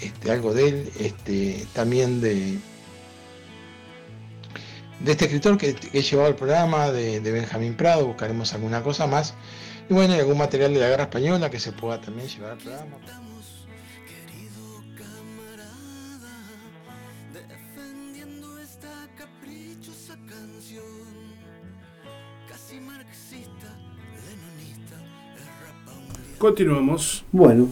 [0.00, 2.56] este, algo de él, este, también de,
[5.00, 9.06] de este escritor que, he llevado al programa, de, de Benjamín Prado, buscaremos alguna cosa
[9.06, 9.34] más.
[9.90, 12.56] Y bueno, y algún material de la guerra española que se pueda también llevar al
[12.56, 12.96] programa.
[22.80, 23.73] marxista,
[26.38, 27.24] Continuamos.
[27.32, 27.68] Bueno,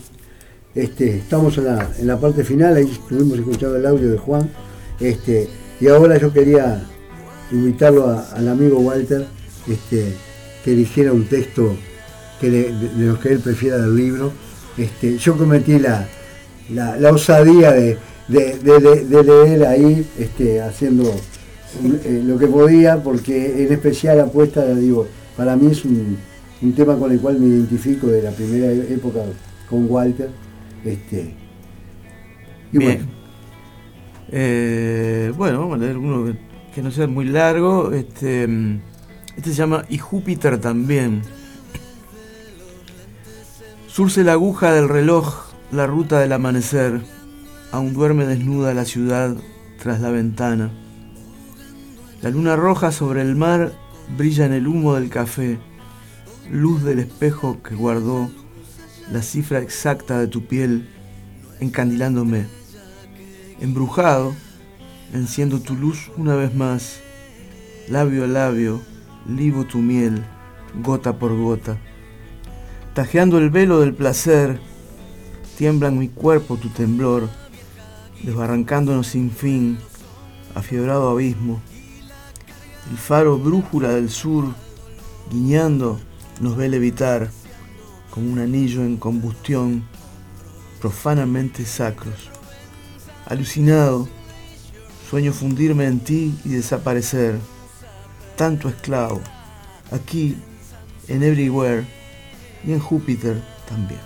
[0.74, 4.48] este, estamos en la, en la parte final, ahí estuvimos escuchando el audio de Juan.
[5.00, 5.48] Este,
[5.80, 6.82] y ahora yo quería
[7.50, 9.26] invitarlo al amigo Walter
[9.68, 10.14] este,
[10.64, 11.74] que eligiera un texto
[12.40, 14.32] que de, de los que él prefiera del libro.
[14.78, 16.08] Este, yo cometí la,
[16.70, 17.98] la, la osadía de,
[18.28, 21.04] de- de- leer ahí, este, haciendo
[22.04, 25.06] eh, lo que podía, porque en especial apuesta, digo,
[25.36, 26.16] para mí es un,
[26.62, 29.20] un tema con el cual me identifico de la primera e- época
[29.68, 30.30] con Walter.
[30.84, 31.34] Este,
[32.72, 32.98] y Bien.
[32.98, 33.12] bueno,
[34.34, 36.38] Eh, bueno, vamos a leer uno que,
[36.74, 37.92] que no sea muy largo.
[37.92, 38.44] Este,
[39.36, 41.22] este se llama Y Júpiter también.
[43.88, 45.34] Surce la aguja del reloj,
[45.70, 47.02] la ruta del amanecer.
[47.72, 49.36] Aún duerme desnuda la ciudad
[49.82, 50.70] tras la ventana.
[52.22, 53.72] La luna roja sobre el mar
[54.16, 55.58] brilla en el humo del café,
[56.50, 58.30] luz del espejo que guardó
[59.10, 60.88] la cifra exacta de tu piel
[61.60, 62.46] encandilándome.
[63.60, 64.34] Embrujado,
[65.12, 67.00] enciendo tu luz una vez más,
[67.88, 68.80] labio a labio,
[69.28, 70.24] libo tu miel,
[70.82, 71.78] gota por gota.
[72.94, 74.60] Tajeando el velo del placer,
[75.56, 77.28] tiembla en mi cuerpo tu temblor,
[78.22, 79.78] desbarrancándonos sin fin,
[80.54, 81.60] afiebrado abismo.
[82.90, 84.46] El faro brújula del sur,
[85.30, 86.00] guiñando,
[86.42, 87.30] nos ve levitar
[88.10, 89.84] como un anillo en combustión,
[90.80, 92.30] profanamente sacros.
[93.26, 94.08] Alucinado,
[95.08, 97.36] sueño fundirme en ti y desaparecer,
[98.36, 99.20] tanto esclavo,
[99.92, 100.36] aquí,
[101.06, 101.86] en Everywhere
[102.66, 104.00] y en Júpiter también.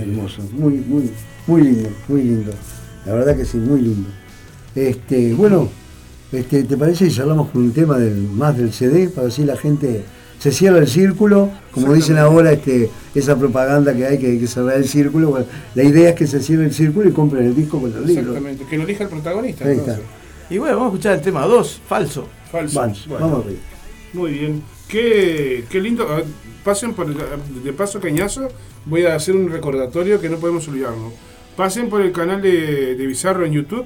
[0.00, 1.12] Hermoso, muy, muy,
[1.46, 2.52] muy lindo, muy lindo.
[3.06, 4.08] La verdad que sí, muy lindo.
[4.74, 5.68] Este, bueno,
[6.32, 9.08] este, ¿te parece si hablamos con un tema del, más del CD?
[9.08, 10.04] Para así la gente
[10.40, 14.76] se cierra el círculo, como dicen ahora este, esa propaganda que hay que, que cerrar
[14.76, 15.28] el círculo.
[15.30, 18.00] Bueno, la idea es que se cierre el círculo y compren el disco con los
[18.06, 18.26] libros.
[18.26, 19.64] Exactamente, que lo elija el protagonista.
[19.66, 19.98] Ahí está.
[20.50, 22.26] Y bueno, vamos a escuchar el tema 2, falso.
[22.50, 22.80] Falso.
[22.80, 23.60] Vamos, Bueno, vamos arriba.
[24.14, 24.62] Muy bien.
[24.88, 26.04] Qué, qué lindo.
[26.64, 28.48] Pasen por el- de paso cañazo.
[28.86, 31.12] Voy a hacer un recordatorio que no podemos olvidarnos.
[31.56, 33.84] Pasen por el canal de, de Bizarro en YouTube.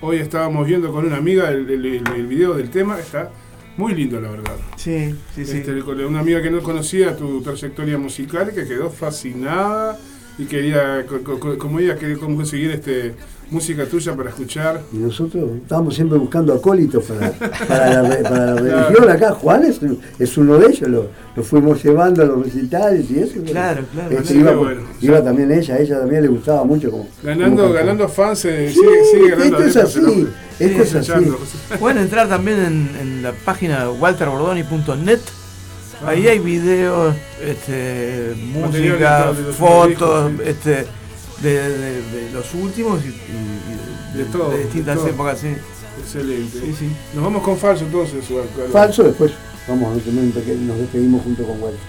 [0.00, 2.98] Hoy estábamos viendo con una amiga el- el video del tema.
[2.98, 3.30] Está
[3.76, 4.56] muy lindo, la verdad.
[4.76, 5.58] Sí, sí, sí.
[5.58, 5.72] Este,
[6.06, 9.98] una amiga que no conocía tu trayectoria musical, que quedó fascinada
[10.38, 13.14] y quería, co- co- co- como ella quería conseguir este,
[13.50, 14.80] música tuya para escuchar.
[14.92, 18.54] Y nosotros estábamos siempre buscando acólitos para, para, la, re- para la
[18.86, 19.32] religión acá.
[19.32, 19.80] Juan es,
[20.18, 23.34] es uno de ellos, lo, lo fuimos llevando a los recitales y eso.
[23.44, 24.18] Claro, claro.
[24.18, 24.82] Este, iba, bueno.
[25.00, 27.08] iba también ella, a ella también le gustaba mucho como.
[27.22, 30.28] Ganando, como ganando fans, eh, Sí, sigue, sigue ganando esto es así,
[30.58, 31.30] esto es así.
[31.78, 35.20] Pueden entrar también en, en la página walterbordoni.net.
[36.04, 40.84] Ahí hay videos, este, música, fotos, este,
[41.42, 45.08] de, de- de los últimos y, y- y de, De todo, de de distintas todo.
[45.08, 45.38] épocas.
[45.40, 45.48] Sí.
[46.02, 46.60] Excelente.
[46.60, 46.90] Sí, sí.
[47.14, 48.24] Nos vamos con falso entonces.
[48.72, 49.32] Falso, después
[49.66, 51.80] vamos a tener un pequeño, nos despedimos junto con Walter.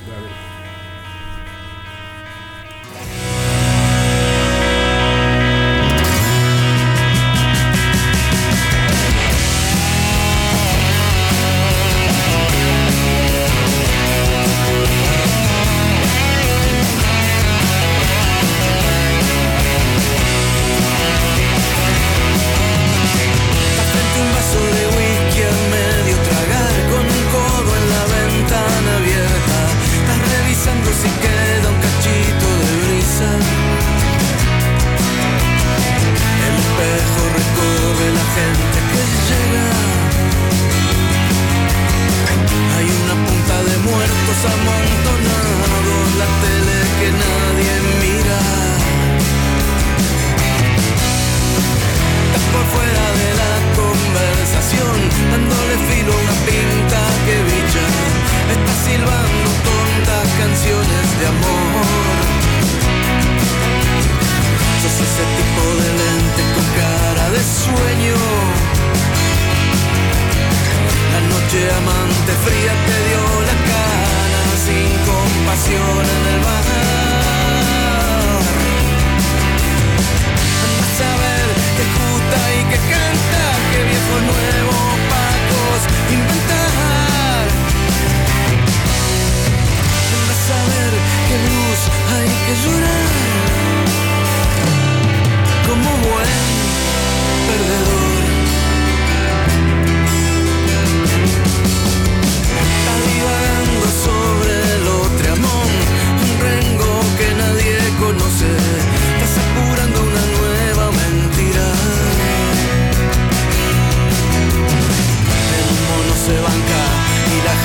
[80.69, 86.36] A saber que gusta y que canta, que viejos, nuevos, pacos.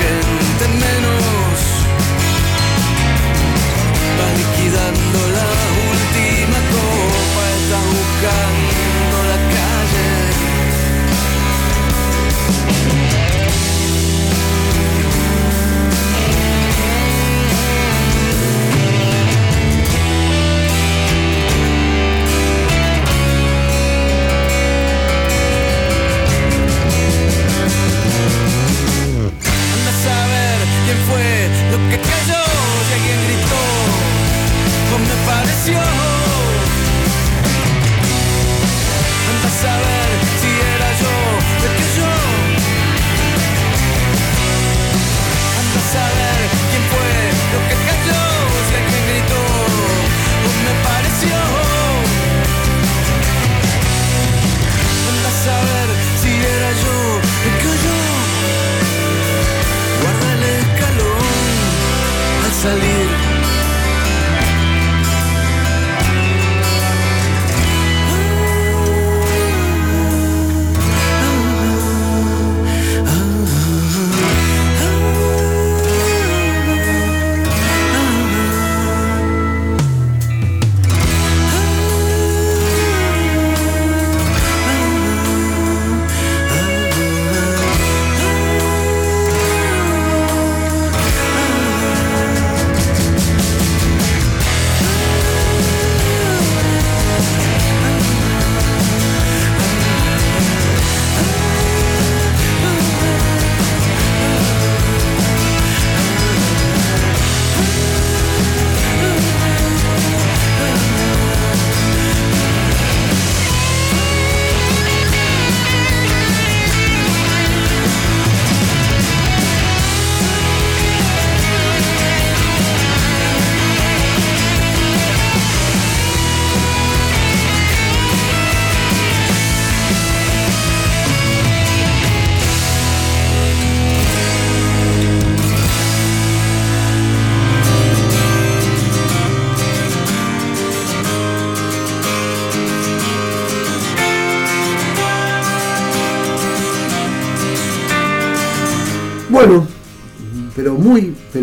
[0.00, 0.41] nothing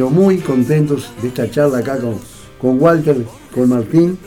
[0.10, 2.16] pero muy contentos de esta charla acá con,
[2.60, 3.18] con Walter,
[3.54, 4.18] con Martín.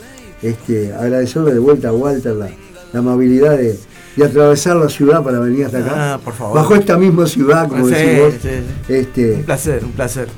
[0.43, 2.51] Este, agradecerle de vuelta a Walter la,
[2.93, 3.79] la amabilidad de,
[4.17, 6.15] de atravesar la ciudad para venir hasta acá.
[6.15, 6.57] Ah, por favor.
[6.57, 7.95] Bajo esta misma ciudad, como Sí,
[8.43, 8.49] sí.
[8.89, 10.29] Este, Un placer, un placer.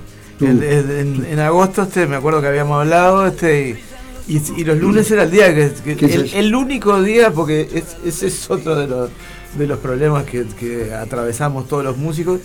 [0.41, 3.79] En, en- en agosto este, me acuerdo que habíamos hablado este
[4.27, 7.97] y, los lunes era el día que, que- ¿Qué es el, único día porque es-
[8.05, 9.11] ese es otro de los
[9.57, 12.41] de los problemas que, que atravesamos todos los músicos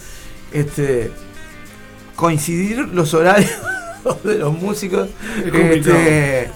[0.54, 1.10] este
[2.20, 3.50] coincidir los horarios
[4.26, 5.08] de los músicos
[5.46, 6.50] este,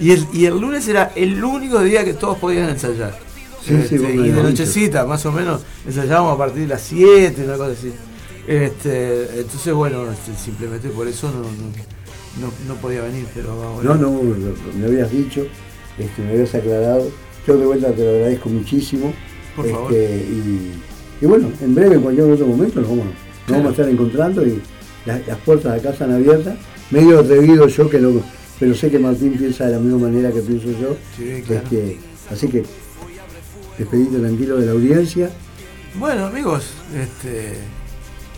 [0.00, 3.12] y el, y el lunes era el único día que todos podían ensayar
[3.62, 6.82] Sí, sí, Este, me y de nochecita más o menos ensayábamos a partir de las
[6.82, 7.92] 7 una cosa así
[8.46, 13.94] este, entonces bueno, este, simplemente por eso no, no, no, no podía venir, pero ahora-
[13.94, 14.20] No, no,
[14.78, 15.46] me habías dicho,
[15.98, 17.08] este, me habías aclarado.
[17.46, 19.14] Yo de vuelta te lo agradezco muchísimo.
[19.56, 19.92] Por Este, favor.
[19.94, 20.72] Y,
[21.22, 23.14] y bueno, en breve, en cualquier otro momento, nos vamos, nos
[23.46, 23.62] Claro.
[23.62, 24.60] vamos a estar encontrando y
[25.06, 26.56] las, las puertas de acá están abiertas.
[26.90, 28.22] Medio atrevido yo, que lo,
[28.58, 30.96] pero sé que Martín piensa de la misma manera que pienso yo.
[31.16, 31.62] Sí, claro.
[31.64, 31.98] Este,
[32.30, 32.64] así que
[33.78, 35.30] despedite tranquilo de la audiencia.
[35.98, 37.54] Bueno amigos, este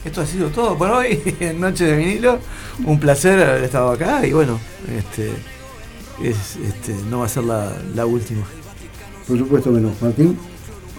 [0.04, 2.38] esto ha sido todo por hoy en Noche de Vinilo.
[2.84, 4.58] Un placer haber estado acá y bueno,
[4.96, 5.32] este,
[6.22, 8.44] es, este no va a ser la, la última.
[9.26, 9.92] Por supuesto que no.
[10.00, 10.38] Martín,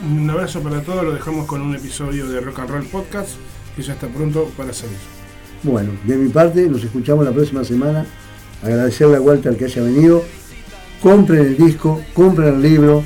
[0.03, 3.31] Un abrazo para todos, lo dejamos con un episodio de Rock and Roll Podcast
[3.75, 5.16] que ya está pronto para salir.
[5.63, 8.05] Bueno, de mi parte, nos escuchamos la próxima semana.
[8.63, 10.23] Agradecerle a Walter que haya venido.
[11.01, 13.03] Compren el disco, compren el libro,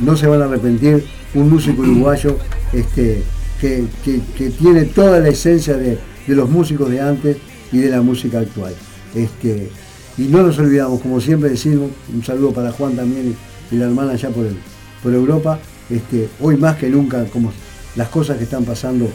[0.00, 1.04] no se van a arrepentir.
[1.34, 2.38] Un músico uruguayo
[2.72, 3.22] este,
[3.60, 7.36] que, que- que tiene toda la esencia de, de los músicos de antes
[7.72, 8.74] y de la música actual.
[9.14, 9.68] Este,
[10.16, 13.34] y no nos olvidamos, como siempre decimos, un saludo para Juan también
[13.70, 14.56] y, la hermana allá por, el-
[15.02, 15.58] por Europa.
[15.90, 17.52] Este, hoy más que nunca, como
[17.96, 19.08] las cosas que están pasando,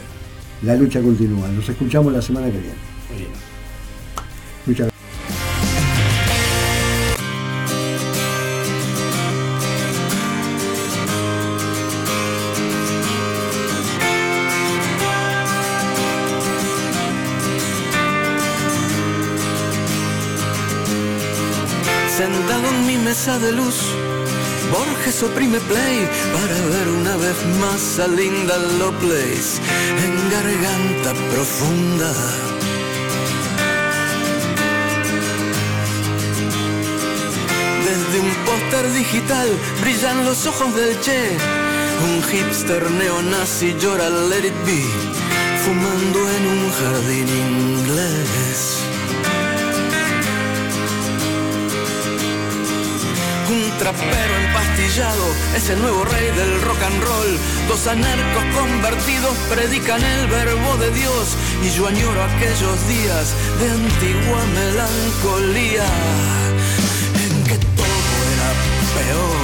[0.62, 1.48] la lucha continúa.
[1.48, 3.51] Nos escuchamos la semana que viene.
[25.22, 29.60] Borges oprime play para ver una vez más a Linda Lovelace
[30.04, 32.12] en garganta profunda.
[37.84, 39.48] Desde un póster digital
[39.80, 41.36] brillan los ojos del Che.
[42.04, 44.82] Un hipster neonazi llora Let It Be,
[45.64, 48.81] fumando en un jardín inglés.
[53.52, 57.38] Un trapero empastillado es el nuevo rey del rock and roll.
[57.68, 61.36] Dos anarcos convertidos predican el verbo de Dios.
[61.62, 65.84] Y yo añoro aquellos días de antigua melancolía
[67.24, 68.50] en que todo era
[68.96, 69.41] peor.